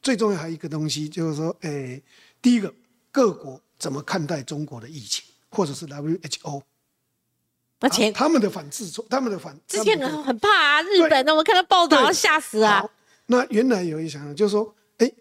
[0.03, 2.03] 最重要还有一个东西，就是说，哎，
[2.42, 2.74] 第一个，
[3.12, 6.62] 各国怎么看待中国的疫情，或者是 WHO？
[7.78, 12.84] 而且他们的反制，他们的反之前很很怕啊，日本的，我看到报道吓死啊。
[13.26, 15.12] 那原来有一想，就是说，哎，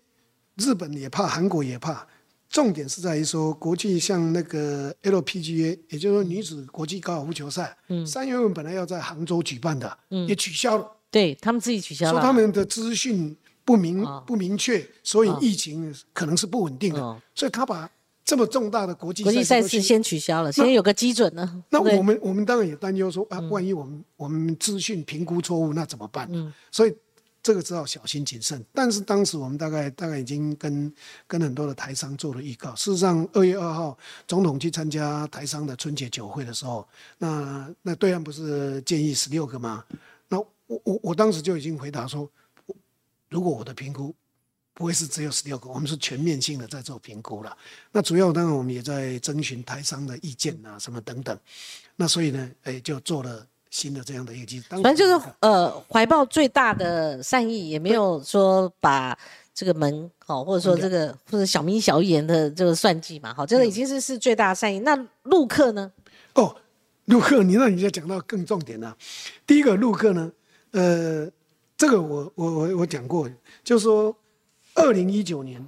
[0.56, 2.08] 日本也怕，韩国也怕。
[2.50, 10.92] 重点是在于说，国际像那个 LPGA，也就是说女子国际高尔夫球赛，嗯，三月份本来要在杭州举办的，嗯，也取消了。
[11.12, 17.88] 对他们自己取消了，说他们的资讯不明不明确，所以疫情可能是不稳定的，所以他把
[18.26, 21.64] 这么重大的国际国际赛事先取消了，先有个基准呢。
[21.70, 26.28] 那我们我们当然也担忧说啊，万一我们我们资讯评估错误，那怎么办？
[26.32, 26.96] 嗯，所以。
[27.42, 30.94] 这个只好小心谨慎，但是当时我们大概大概已经跟
[31.26, 32.76] 跟很多的台商做了预告。
[32.76, 36.88] 事实上，二月二号总统去参加台商的春节酒会的时候，
[37.18, 39.86] 那那对岸不是建议十六个吗？
[40.28, 42.30] 那我我我当时就已经回答说，
[43.30, 44.14] 如果我的评估
[44.74, 47.58] 不会是只有十六个，我们是全面性的在做评估了。
[47.92, 51.40] 那主要当然我们也在征询台商的意见啊，什么等等。
[51.96, 53.48] 那所以呢，哎，就做了。
[53.70, 59.18] 新的这样的一个机制，反正就是呃，怀抱最大的善意，也没有说把
[59.54, 64.80] 这个门好，或者说这个或者小眯小眼的这个算计嘛，好，这个已经是是最大的善意。
[64.80, 65.92] 那陆克呢？
[66.34, 66.56] 哦，
[67.06, 68.98] 陆克，你那你就讲到更重点了。
[69.46, 70.32] 第一个陆克呢，
[70.72, 71.30] 呃，
[71.78, 73.30] 这个我我我我讲过，
[73.64, 74.16] 就是说
[74.74, 75.64] 二零一九年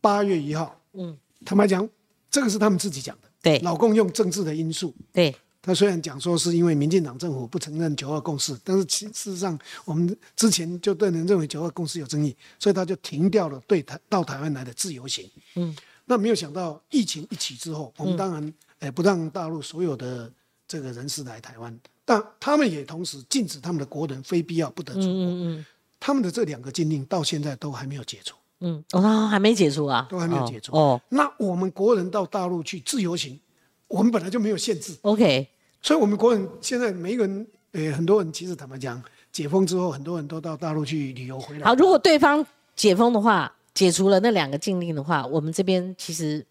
[0.00, 1.14] 八月一号，嗯，
[1.44, 1.86] 坦白讲，
[2.30, 5.34] 这个是他们自己讲的，对，老共用政治的因素，对。
[5.66, 15.26] 他虽然讲说是因为民进党政府不承认九二共识，但是其事实上我们之前就对人认为九二共识有争议，所以他就停掉了对台到台湾来的自由行。
[15.54, 20.30] 嗯，那没有想到疫情一起之后，我们当然诶不让大陆所有的
[20.68, 25.08] 这个人士来台湾，但他们也同时禁止他们的国人非必要不得出国。
[25.08, 25.66] 嗯嗯，
[25.98, 28.36] 他们的这两个禁令到现在都还没有解除。
[28.60, 30.06] 嗯，哦，还没解除啊？
[30.10, 30.76] 都还没有解除。
[30.76, 33.40] 哦，那我们国人到大陆去自由行，
[33.88, 34.94] 我们本来就没有限制。
[35.00, 35.48] OK。
[35.84, 41.66] 所以，我们国人现在每一个人，呃，很多人其实坦白讲，解封之后，很多人都到大陆去旅游回来。
[41.66, 46.42] 好，如果对方解封的话，解除了那两个禁令的话，我们这边其实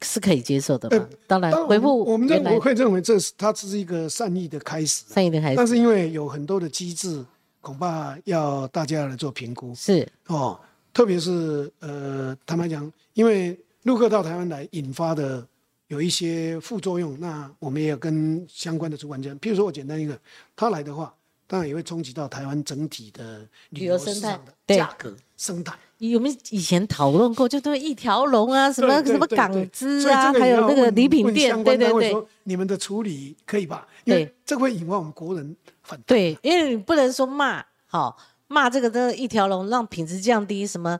[0.00, 1.06] 是可以接受的嘛？
[1.26, 5.56] 当然，回复我们认我会认为这是它只是一个善意的开始，善意的开始。
[5.56, 7.22] 但是因为有很多的机制，
[7.60, 9.74] 恐怕要大家来做评估。
[9.74, 10.58] 是哦，
[10.94, 15.46] 特别是呃，坦白讲，因为陆客到台湾来引发的。
[15.88, 19.38] 有一些副作用，那我们也有跟相关的主管讲。
[19.38, 20.18] 譬如说我简单一个，
[20.56, 21.14] 他来的话，
[21.46, 25.72] 当然也会冲击到台湾整体的旅游生态的价格生态。
[25.98, 27.48] 有没有以前讨论过？
[27.48, 33.86] 就对一条龙啊，什么什么港资啊，还有那个礼品店，对对对，你们的处理可以吧？
[34.04, 36.34] 对，这会引发我们国人反对。
[36.34, 38.18] 对，因为你不能说骂，好
[38.48, 40.98] 骂这个的一条龙让品质降低什么。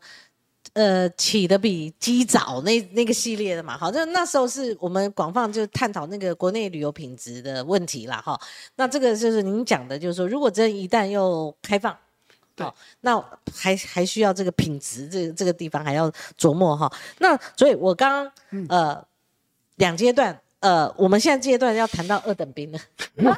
[0.77, 8.39] 呃，起的比鸡早那那个系列的嘛，好，就那时候是我们广泛就探讨那个国内旅游品质的问题啦，哈。
[8.75, 11.97] 那这个就是您讲的，就是说，如果真一旦又开放，
[12.55, 12.71] 对，
[13.01, 13.19] 那
[13.55, 16.93] 还还需要这个品质，这这个地方还要琢磨哈。
[17.21, 19.03] 那所以，我刚刚呃
[19.77, 22.79] 两阶段，呃，我们现在阶段要谈到二等兵了，
[23.17, 23.31] 因为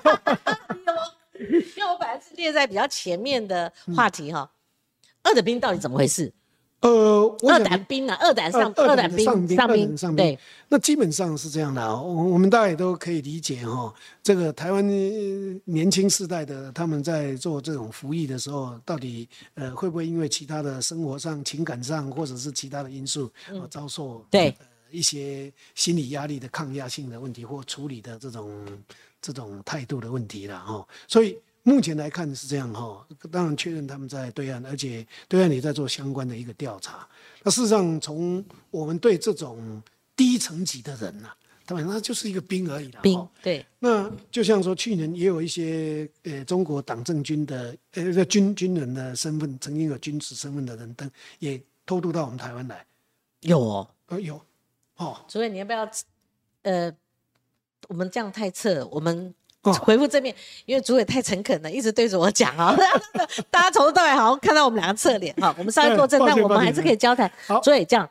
[1.89, 4.51] 我本来是列在比较前面的话题哈，
[5.22, 6.32] 二等兵到底怎么回事？
[6.81, 10.16] 呃，二胆兵啊，二胆上，二胆兵上兵，上兵。
[10.16, 13.93] 对，那基本上是这样的啊，我我们大家也都可以理解哈。
[14.22, 14.87] 这个台湾
[15.64, 23.29] 年轻世代的他们在做这种服役的时候，到底呃会不会因为其他的生活上、情感上，或者是其他的因素，
[23.68, 24.55] 遭受对
[24.93, 28.64] 一些心理压力的抗压性的问题，或处理的这种
[29.20, 30.87] 这种态度的问题了哈。
[31.09, 31.37] 所以。
[31.69, 37.07] 目前来看是这样哈，当然确认他们在对岸，而且对岸也在做相关的一个调查。
[37.43, 39.83] 那事实上，从我们对这种
[40.16, 41.29] 低层级的人呐，
[41.66, 43.01] 他们那就是一个兵而已啦。
[43.03, 43.66] 兵对。
[43.81, 52.83] 那就像说，去年也有一些呃中国党政军的呃军军人的身份，曾经有军事身份的人等，也偷渡到我们台湾来。
[53.41, 54.41] 有哦，呃有，
[54.97, 55.23] 哦。
[55.29, 55.87] 所以你要不要
[56.62, 56.91] 呃，
[57.89, 59.35] 我们这样太测，我们。
[59.73, 60.35] 回复正面，
[60.66, 62.77] 因为主委太诚恳了，一直对着我讲啊，
[63.51, 65.55] 大家从头到尾好像看到我们两个侧脸哈。
[65.59, 67.31] 我们稍微作证，但我们还是可以交谈。
[67.62, 68.09] 所以这样，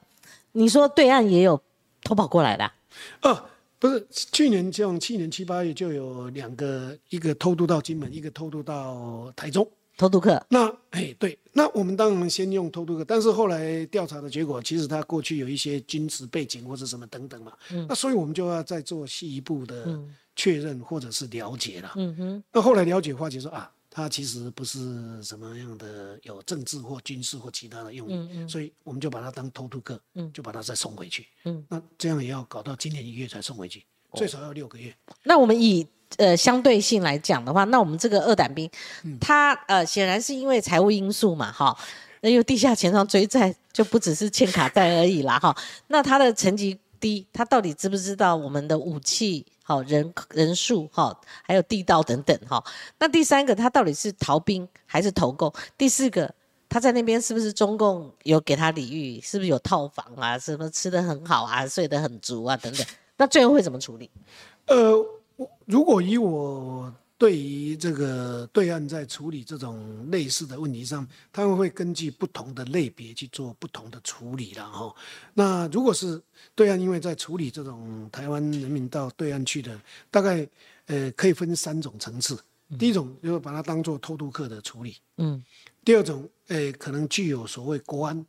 [0.54, 1.62] 你说对岸也有
[2.04, 2.72] 偷跑过来的？
[3.22, 3.44] 哦，
[3.80, 9.68] 不是，去年像去年七八月就有两个，一个偷渡到金门，一个偷渡到台中。
[9.98, 10.40] 偷渡客。
[10.50, 17.52] 那哎，对，那我们当然先用偷渡客，但是后来调查的结果，其实他过去有一些军事背景或者什么等等嘛。
[17.72, 17.84] 嗯。
[17.90, 20.00] 那所以我们就要再做进一步的
[20.38, 21.92] 确认或者是了解了。
[21.98, 22.44] 嗯哼。
[22.54, 23.70] 那后来了解发觉说啊。
[23.90, 31.26] 他其实不是什么样的有政治或军事或其他的用意，所以我们就把他当偷渡客，嗯就把他再送回去。
[31.46, 33.84] 嗯那这样也要搞到今年一月才送回去，
[34.14, 34.96] 最少要六个月。
[35.24, 38.70] 那我们以呃相对性来讲的话，那我们这个二胆兵，
[39.20, 41.76] 他呃显然是因为财务因素嘛，哈，
[42.22, 45.58] 那因为地下钱庄追债就不只是欠卡债而已啦，哈。
[45.88, 49.44] 那他的层级低，他到底知不知道我们的武器？
[49.68, 51.14] 好人人数哈，
[51.44, 52.64] 还有地道等等哈。
[52.98, 55.54] 那第三个，他到底是逃兵还是投共？
[55.78, 56.34] 第四个，
[56.70, 59.20] 他在那边是不是中共有给他礼遇？
[59.20, 60.40] 是不是有套房啊？
[60.40, 61.68] 什么吃的很好啊？
[61.68, 62.56] 睡得很足啊？
[62.56, 62.88] 等等。
[63.18, 64.10] 那最后会怎么处理？
[64.68, 65.06] 呃，
[65.66, 66.94] 如果以我。
[67.18, 74.96] 对于这个对岸在处理这种类似的问题上，他们会根据不同的类别去做不同的处理了哈。
[75.34, 76.22] 那如果是
[76.54, 79.80] 对岸因为在处理这种台湾人民到对岸去的，
[80.12, 80.48] 大概
[80.86, 82.40] 呃可以分三种层次。
[82.78, 85.44] 第一种就是把它当做偷渡客的处理，嗯。
[85.86, 88.26] 第二种，呃，可能具有所谓国安。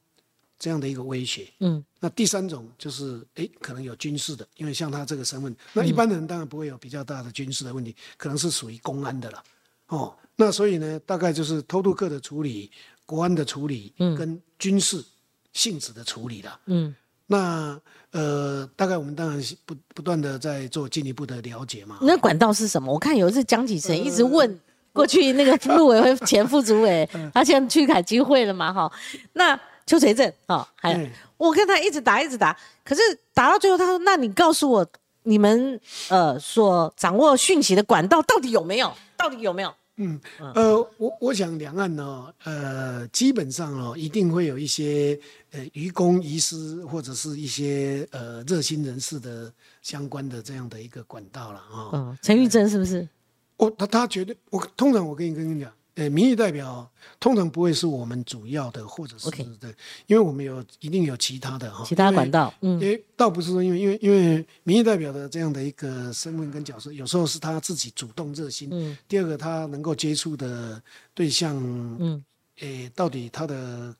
[0.59, 9.41] 这样的一个威胁，嗯，那第三种就是，哎，可能有军事的，因为像他这个身份，那一般人当然不会有比较大的军事的问题，可能是属于公安的了，
[9.87, 12.71] 哦，那所以呢，大概就是偷渡客的处理、
[13.07, 15.05] 国安的处理，嗯，跟军事
[15.53, 16.93] 性质的处理了，嗯，
[17.29, 17.81] 那
[18.11, 21.99] 呃，大概我们当然是不不断的在做进一步的了解嘛。
[22.03, 22.93] 那管道是什么？
[22.93, 24.59] 我看有一次江启臣一直问
[24.93, 28.93] 过去那个陆委会前副主委， 他现在去凯基会了嘛，哈，
[29.35, 29.57] 那。
[29.89, 31.09] 邱垂正啊，还有
[31.39, 33.01] 我看他一直打一直打，可是
[33.33, 34.87] 打到最后，他说：“那你告诉我，
[35.23, 35.81] 你们
[36.11, 38.93] 呃所掌握讯息的管道到底有没有？
[39.17, 40.21] 到底有没有？”嗯，
[40.55, 45.19] 呃，我我想两岸呢，呃，基本上哦，一定会有一些
[45.51, 51.91] 呃愚公移私或者是一些呃热心人士的相关的这样的一个管道了啊。
[51.95, 53.09] 嗯，陈玉珍是不是？
[53.57, 55.73] 我他他绝对，我通常我跟你跟你讲。
[55.99, 56.89] 呃，民意代表
[57.19, 59.29] 通常不会是我们主要的，或者是
[59.59, 59.75] 对，
[60.07, 70.81] 因为我们有一定有其他的哈，其他管道，嗯，为倒不是说因为因为因为民意代表的这样的一个身份跟角色，有时候是他自己主动热心，嗯，第二个他能够接触的
[71.15, 71.57] 对象，
[71.99, 72.25] 嗯，
[72.61, 73.93] 诶，到底他的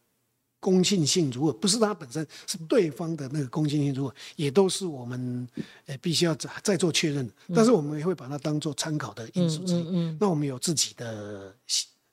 [0.61, 1.53] 公信性如何？
[1.53, 5.47] 不是他本身，是对方的那个公信性如何，也都是我们
[5.87, 7.31] 呃必须要再再做确认。
[7.55, 10.17] 但是我们也会把它当做参考的因素之一嗯。
[10.21, 11.55] 那我们有自己的。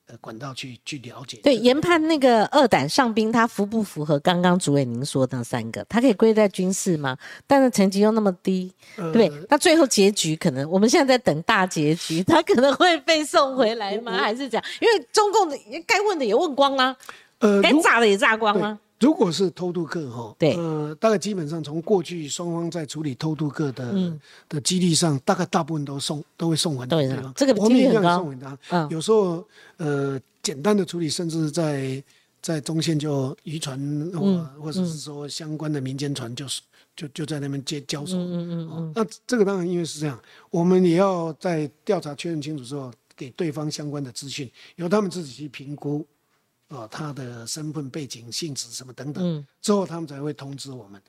[0.08, 1.40] 呃，管道去去了解。
[1.42, 5.84] 对，研判那个二胆上兵，他符不符合刚刚主委您说的那三个？
[5.88, 7.18] 他可以归在军事吗？
[7.44, 9.32] 但是成绩又那么低，对不对？
[9.48, 14.16] 那最后结局可能，我们现在在等大结局， 他可能会被送回来吗？
[14.16, 14.64] 还是这样？
[14.80, 16.96] 因为中共的该问的也问光啦，
[17.38, 18.78] 呃，该炸的也炸光了。
[18.98, 23.94] 如果是偷渡客哈，对，呃，大概基本上从过去双方在处理偷渡客的
[24.48, 27.30] 的几率上，大概大部分都送都会送完对方。
[27.36, 28.58] 这个我们一样送回他。
[28.70, 32.02] 嗯，有时候呃简单的处理，甚至在
[32.40, 33.78] 在中线就渔船
[34.14, 36.62] 或或者是说相关的民间船，就是
[36.96, 38.16] 就就在那边接交手。
[38.16, 38.92] 嗯嗯嗯。
[38.94, 40.18] 那这个当然因为是这样，
[40.48, 46.02] 我们也要在调查确认清楚之后，给对方相关的资讯，由他们自己去评估。
[46.68, 51.00] 啊，他的身份背景、性质什么等等，之后他们才会通知我们。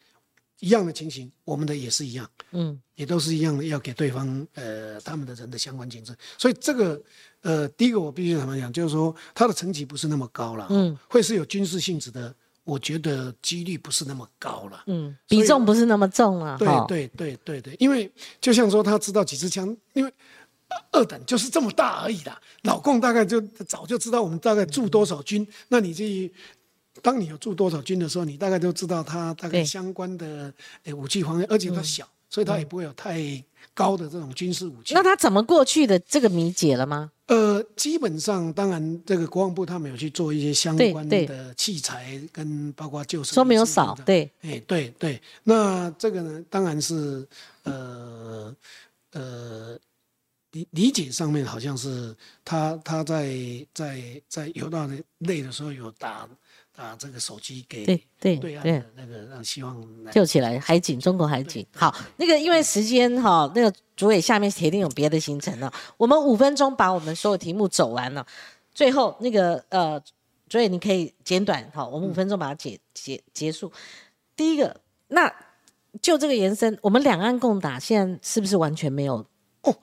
[0.59, 6.17] 一样的情形，我们的也是一样，嗯，也都是一样的，要给对方呃他们的人的相关情资。
[6.35, 6.99] 所以这个
[7.41, 12.33] 呃，第一个我必须怎么讲，就是说他的层级不是那么高了，嗯，会是有军事性质的，
[12.63, 16.57] 我觉得几率不是那么高了，嗯，比重不是那么重啊。
[16.57, 20.11] 对对对对对，因为就像说他知道几支枪，因为。
[20.91, 22.39] 二等就是这么大而已啦。
[22.63, 26.31] 老共大概就早就知道我们大概驻多少军，那你这
[27.01, 30.51] 当你有驻多少军的时候，你大概都知道他大概相关的
[30.83, 33.21] 诶武器方面，而且它小，所以它也不会有太
[33.73, 34.95] 高的这种军事武器。
[34.95, 37.11] 那他怎么过去的这个谜解了吗？
[37.27, 47.25] 呃，基本上当然这个国防部他们有去做一些相关的器材跟包括救生，说没有少，对，哎对对，那这个呢当然是
[47.63, 48.53] 呃
[49.11, 49.77] 呃。
[50.51, 53.35] 理理解上面好像是他他在
[53.73, 54.87] 在在游到
[55.19, 56.27] 累的时候有打
[56.75, 68.25] 打这个手机给对对对那个让希望救起来海景中国海景好那个因为时间哈那个主委下面铁定有别的行程了我们五分钟把我们所有题目走完了
[68.73, 69.99] 最后那个呃
[70.47, 73.71] 主委你可以简短好我们五分钟把它结结结束。
[74.37, 74.79] 第一个
[75.09, 75.33] 那
[76.01, 79.25] 就这个延伸我们两岸共打现在是不是完全没有
[79.63, 79.75] 哦？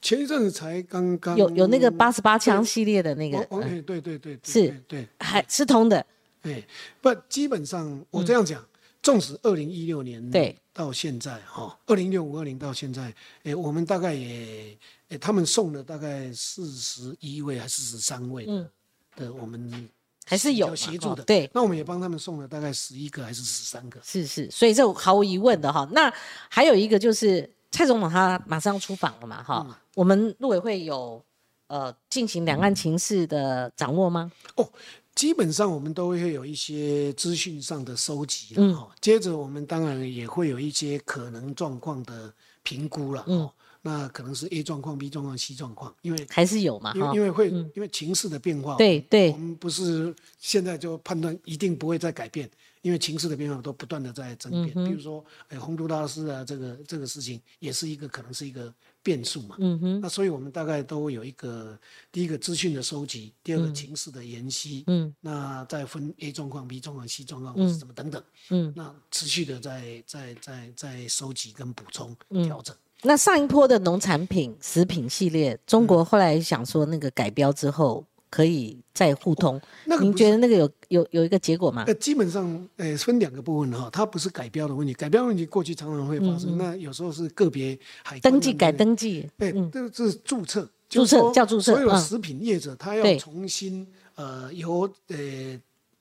[0.00, 6.04] 前一阵子才刚刚有有那个八十八枪系列的那个哦，哦哎，对对对，对是对对，还是通的，
[6.42, 6.62] 哎，
[7.00, 8.64] 不，基本上我这样讲，
[9.02, 10.56] 纵使二零一六年嗯对。
[10.72, 14.78] 到现在哈，二零六五二零到现在，哎，我们大概也，
[15.08, 18.70] 哎，他们送了大概四十一位还是四十三位的、嗯。
[19.16, 19.88] 的我们
[20.24, 25.88] 还是有协助的，哦对，那我们也帮他们送了大概十一个还是十三个，是是，所以这毫无疑问的哈。
[25.90, 26.14] 那
[26.48, 29.74] 还有一个就是蔡总统他马上要出访了嘛哈，嗯。
[29.94, 31.24] 我们陆委会有
[31.66, 34.30] 呃进行两岸情势的掌握吗？
[34.56, 34.68] 哦，
[35.14, 38.70] 基本上我们都会有一些资讯上的收集嗯。
[38.72, 43.40] 了哈、接着我们当然也会有一些可能状况的评估了嗯。
[43.40, 43.52] 哦。
[43.80, 47.22] 那可能是 A 状况、B 状况、C 状况，因为还是有嘛因为因？
[47.22, 49.30] 为会、因为情势的变化，对对。
[49.30, 52.50] 我们不是现在就判断一定不会再改变，
[52.82, 54.72] 因为情势的变化都不断的在增变。
[54.76, 58.72] 嗯比如说，哎，洪都拉斯啊，这个这个事情也是一个可能是一个
[59.02, 59.56] 变数嘛。
[59.58, 61.78] 嗯哼，那所以我们大概都有一个
[62.10, 72.74] 第一个资讯的收集，第二个情势的研析，嗯，那再分 A 状况、B 状况、C 状况或是什么等等，嗯，那持续的在在在在收集跟补充嗯调整。
[73.02, 81.84] 那上一波的农产品、食品系列，中国后来想说那个改标之后可以再互通，您那个不是觉得那个有有有一个结果吗？
[81.86, 95.16] 呃，基本上，呃，分两个部分哈，它不是改标的问题，改标问题过去常常会发生，那有时候是个别海登记改登记，对，这个是注册，注册叫注册嗯所有食品业者他要重新呃由呃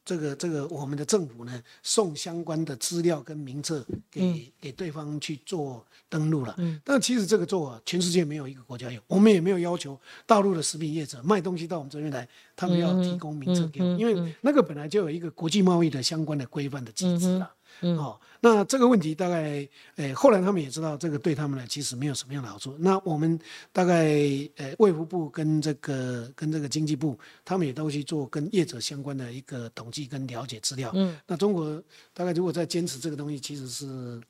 [0.08, 4.42] 这个这个我们的政府呢送相关的资料跟名册给、嗯。
[4.62, 6.54] 给对方去做登录了。
[6.58, 17.42] 嗯，但其实这个做啊，全世界没有一个国家有，我们也没有要求大陆的食品业者卖东西到我们这边来，他们要提供名册给我们，因为那个本来就有一个国际贸易的相关的规范的机制
[17.82, 17.90] 啦。
[17.96, 22.76] 哦，那这个问题大概，呃，后来他们也知道这个对他们呢其实没有什么样的好处。
[22.80, 23.40] 那我们
[23.72, 24.16] 大概，
[24.58, 30.92] 呃，卫福部跟这个跟这个经济部，他们也都去做跟业者相关的一个统计跟了解资料。
[30.94, 31.82] 嗯，那中国
[32.14, 34.22] 大概如果再坚持这个东西，其实是，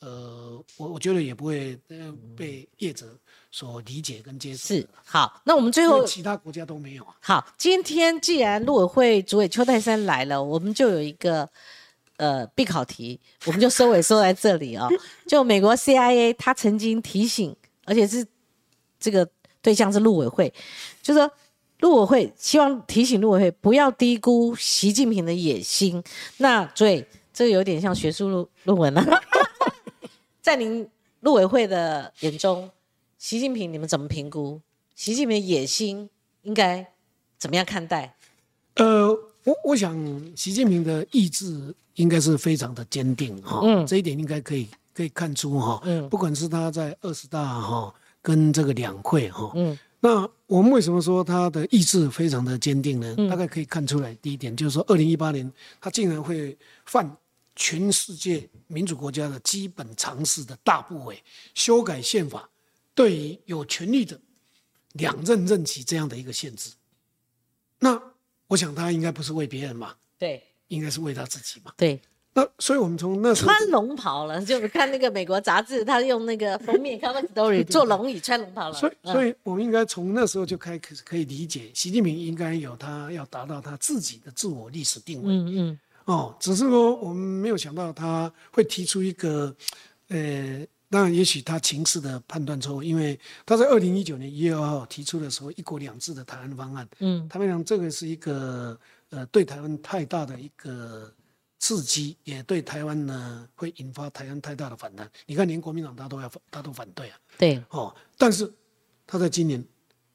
[0.00, 3.06] 呃，我我觉得也不会呃被业者
[3.50, 5.42] 所理解跟接受是好。
[5.44, 7.14] 那我们最后其他国家都没有啊。
[7.20, 11.48] 好，今天既然陆委会主委邱泰山来了，我们就有一个
[12.20, 14.86] 呃必考题，我们就收尾收在这里哦。
[15.26, 17.56] 就美国 CIA 他曾经提醒，
[17.86, 18.26] 而且是
[18.98, 19.26] 这个
[19.62, 20.52] 对象是陆委会，
[21.02, 21.30] 就说
[21.78, 26.02] 陆委会希望提醒陆委会不要低估习近平的野心。
[26.36, 27.02] 那所以，
[27.32, 29.22] 这个有点像学术论论文了、
[30.42, 30.86] 在您
[31.20, 32.70] 陆委会的眼中，
[33.16, 34.60] 习近平你们怎么评估？
[34.94, 36.10] 习近平的野心
[36.42, 36.92] 应该
[37.38, 38.14] 怎么样看待？
[38.74, 39.96] 呃，我我想
[40.36, 53.14] 习近平的意志应该是非常的坚定哈，嗯这一点应该可以可以看出哈，嗯不管是他在二十大哈跟这个两会哈，嗯那我们为什么说他的意志非常的坚定呢？
[53.18, 57.14] 嗯大概可以看出来，第一点就是说，二零一八年他竟然会犯
[57.54, 61.18] 全世界民主国家的基本常识的大不韪，
[61.54, 62.48] 修改宪法，
[62.94, 64.18] 对于有权利的
[64.92, 66.70] 两任任期这样的一个限制。
[67.78, 68.00] 那
[68.50, 71.72] 我想他应该不是为别人嘛，对应该是为他自己嘛。
[71.76, 72.00] 对，
[72.34, 78.74] 那所以我们从那时候穿龙袍了，就看那个美国杂志，他用那个封面 cover story 做龙椅穿龙袍了。
[78.74, 85.28] 所以，嗯所以我们应该从那时候就开始可以理解，习近平应该有他要达到他自己的自我历史定位。
[85.32, 89.54] 嗯嗯哦，只是说我们没有想到他会提出一个，
[90.08, 98.78] 呃，当然也许他情势的判断错误，因为他在二零一九年一月二号提出的时候“一国两制”的台湾方案，嗯他们讲这个是一个
[99.10, 101.12] 呃对台湾太大的一个
[101.60, 105.08] 刺激，也对台湾呢会引发台湾太大的反弹。
[105.26, 107.18] 你看，连国民党他都要反他都反对啊。
[107.38, 108.52] 对，哦，但是
[109.06, 109.64] 他在今年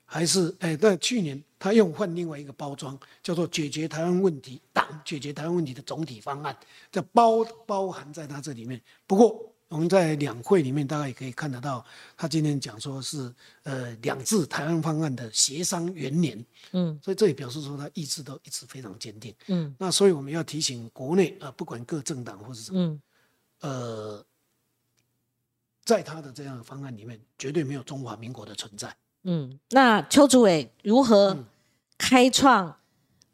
[0.03, 6.53] 还是哎，在去年他用换另外一个包装，叫做解决台湾问题党解决台湾问题的总体方案，
[6.91, 8.81] 这包包含在他这里面。
[9.07, 13.29] 不过我们在两会里面大概也可以看得到，他今天讲说是
[13.63, 19.35] 呃两制台湾方案的协商元年，嗯所以这也表示说他意志都一直非常坚定。
[19.47, 22.81] 嗯那所以我们要提醒国内啊、呃不管各政党或是什么。
[22.81, 23.01] 嗯
[23.61, 24.23] 呃，
[25.83, 28.95] 在他的这样的方案里面，绝对没有中华民国的存在。
[29.23, 29.59] 嗯。
[29.69, 31.45] 那邱主委如何嗯
[31.97, 32.77] 开创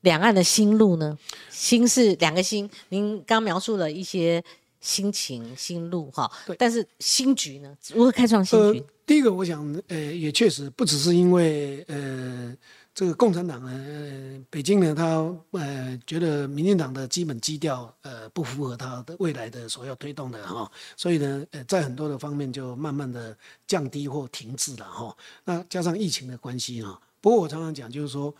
[0.01, 1.18] 两岸的新路呢？
[1.49, 4.41] 新是两个新，您刚描述了一些
[4.81, 7.77] 心情、心路哈对，但是新局呢？
[7.93, 12.57] 如何开创新呃局？，第一个，我想，呃，也确实不只是因为呃
[12.93, 15.05] 这个共产党呢，呃，北京呢，他
[15.51, 23.37] 呃觉得民进党的基本基调呃不符合他的未来的所要推动的哈，所以呢，呃，在很多的方面就慢慢的
[23.67, 25.15] 降低或停滞了哈。
[25.45, 28.33] 那加上疫情的关系哈，不过我常常讲就是说，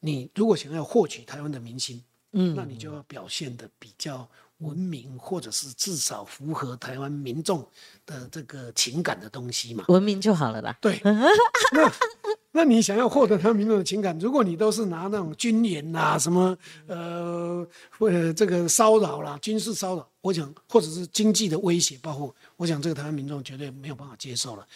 [0.00, 2.02] 你如果想要获取台湾的民心，
[2.32, 4.26] 嗯，那你就要表现的比较。
[4.62, 7.66] 文明，或者是至少符合台湾民众
[8.06, 9.84] 的这个情感的东西嘛？
[9.88, 10.76] 文明就好了啦。
[10.80, 11.92] 对， 那
[12.52, 16.56] 那你想要获得台湾民众的情感，如果你都是拿那种军演啊，什么
[16.86, 17.66] 呃，
[17.98, 24.66] 或者这个骚扰啦，军事骚扰，我想或者是经济的威胁包括，我想这个台湾民众绝对没有办法接受了。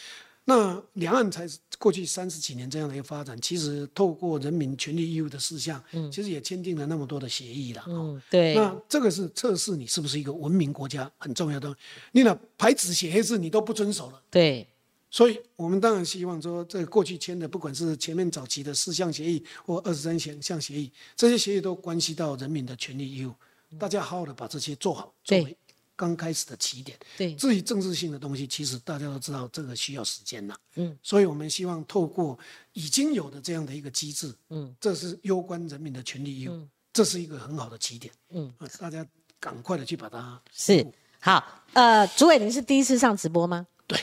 [0.48, 1.44] 那两岸才
[1.76, 8.54] 过去三十几年这样的一个发展，其实透过人民权利义务的事项，嗯，其实也签订了那么多的协议了，嗯，对。
[8.54, 11.76] 那这个是测试你是不是一个文明国家很重要的。
[12.12, 14.64] 你那白纸写黑字你都不遵守了，对。
[15.10, 23.32] 所以我们当然希望说，这过去签的，不管是前面早期的四项协议或二十三项协议，这些协议都关系到人民的权利义务，
[23.80, 25.56] 大家好好的把这些做好，作为。
[25.96, 30.54] 刚开始的起点，对，至于政治性的东西，其实大家都知道，这个需要时间了。
[30.74, 32.38] 嗯，所以我们希望透过
[32.74, 38.12] 已经有的这样的一个机制，嗯，这是攸关人民的权利义务，这是一个很好的起点。
[38.28, 39.04] 嗯，大家
[39.40, 40.86] 赶快的去把它是
[41.18, 41.42] 好。
[41.72, 43.66] 呃，朱伟，您是第一次上直播吗？
[43.86, 43.98] 对。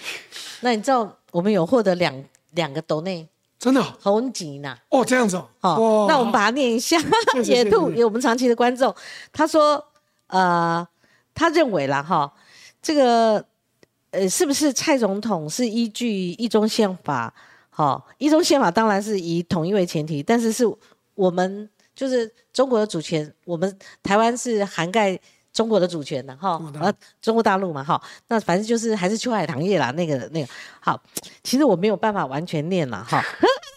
[0.62, 3.30] 那你知道我们有获得两两个斗内，
[3.60, 4.76] 真的红吉呢？
[4.90, 5.48] 哦，这样子哦。
[5.62, 6.98] 哦，那我们把它念一下。
[7.46, 8.96] 野兔有我们长期的观众，
[9.32, 9.86] 他说，
[10.26, 10.88] 呃。
[11.34, 12.32] 他认为啦，哈，
[12.82, 13.44] 这个
[14.12, 17.34] 呃，是不是蔡总统是依据一中宪法？
[17.70, 20.64] 哈，一中宪法当然是以统一为前提，但是是
[21.16, 25.20] 我们就是中国的主权，我们台湾是涵盖
[25.52, 30.48] 中国的主权的，哈，呃，中国大陆嘛，哈，那反正就是还是秋海棠叶啦，那个那个，
[30.80, 31.02] 好，
[31.44, 33.24] 其实我没有办法完全念了，哈，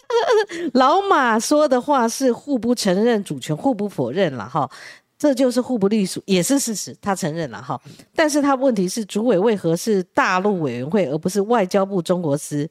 [0.73, 4.69] 老马说的话是互不承认主权，互不否认了，哈。
[5.17, 7.79] 这就是互不隶属，也是事实，他承认了哈。
[8.15, 12.69] 但是他问题是，主委为何是大陆委员会，而不是外交部中国司？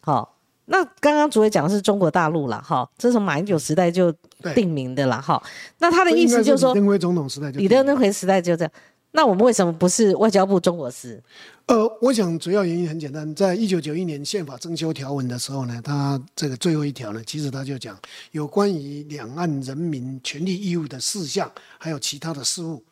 [0.00, 0.36] 好，
[0.66, 4.14] 那刚刚主委讲的是中国大陆了哈，这是从马英九时代就
[4.54, 5.42] 定名的了哈。
[5.78, 8.72] 那他的意思就是说，李登辉总统时代就，李登辉时代就这样。
[9.12, 11.22] 那我们为什么不是外交部中国司？
[11.66, 17.98] 呃，我想主要原因很简单，在一九九一年宪法征修条文的时候呢，它这个最后一条呢，其实他就讲
[18.32, 22.82] 有关于两岸人民权利义务的事项，还有其他的事务，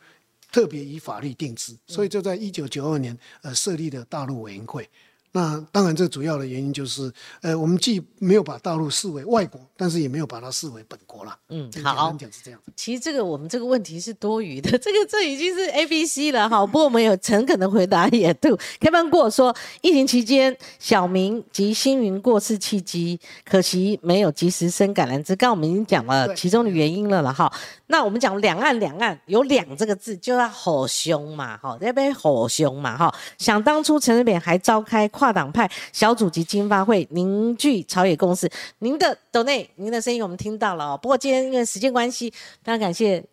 [0.51, 4.87] 特别以法律定制，所以就在一九九二年呃设立的大陆委员会。
[5.33, 7.09] 那当然，这主要的原因就是，
[7.41, 11.33] 呃，我们既没有把大陆视为外国，但是也没有把它视为本国了。
[11.47, 12.59] 嗯，好，讲是这样。
[12.75, 16.65] 其实这个我们这个问题是多余的，这个这已经是 A B C 了哈。
[16.65, 18.51] 不过我们有诚恳的回答也对。
[18.81, 25.33] 开班过说，疫情期间小明及星云过世契机，可惜没有及时生感染枝。
[25.37, 27.49] 刚刚我们已经讲了其中的原因了了哈。
[27.87, 33.13] 那我们讲两岸两岸有两这个字，就要吼凶嘛哈，那边吼凶嘛哈。
[33.37, 35.09] 想当初陈水扁还召开。
[35.21, 38.49] 跨党派小组及经发会凝聚朝野共识。
[38.79, 40.99] 您的斗内，您的声音我们听到了哦。
[40.99, 42.27] 不过今天因为时间关系，
[42.63, 43.23] 非常感谢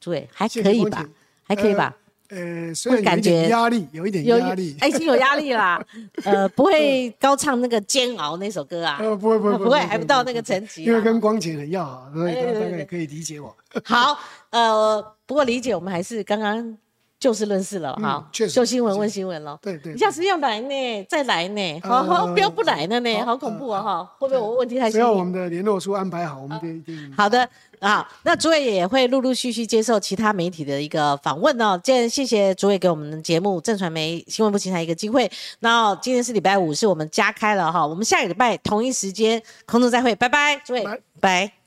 [0.00, 1.06] 诸位，还可以吧？
[1.46, 1.94] 还可以吧？
[2.30, 5.78] 呃，会感觉压力，有一点压力，哎，已经有压力啦。
[6.24, 8.96] 呃，不会高唱那个煎熬那首歌啊？
[8.98, 10.84] 呃，不会，不会，不会，还不到那个层级。
[10.84, 13.54] 因为跟光景很要好，所以大概可以理解我。
[13.84, 14.18] 好，
[14.48, 16.78] 呃，不过理解我们还是刚刚。
[17.18, 19.58] 就事论事了哈，就新闻问新闻了。
[19.62, 24.04] 对对，你下次要来呢，再来呢，好好不要不来了呢，好恐怖啊哈！
[24.18, 24.90] 会不会我问题太？
[24.90, 27.12] 只要我们的联络处安排好，我们就一定。
[27.16, 27.48] 好的
[27.80, 31.80] 啊，那主委也会陆陆续续接受其他媒体的一个访问哦。
[31.82, 35.30] 今天谢谢主委给我们的节目正传媒新闻部平台一个机会。
[35.60, 40.84] 那今天是礼拜五，是我们加开了哈，我们下个礼拜同一时间空中再会，拜拜，主委，
[41.20, 41.65] 拜。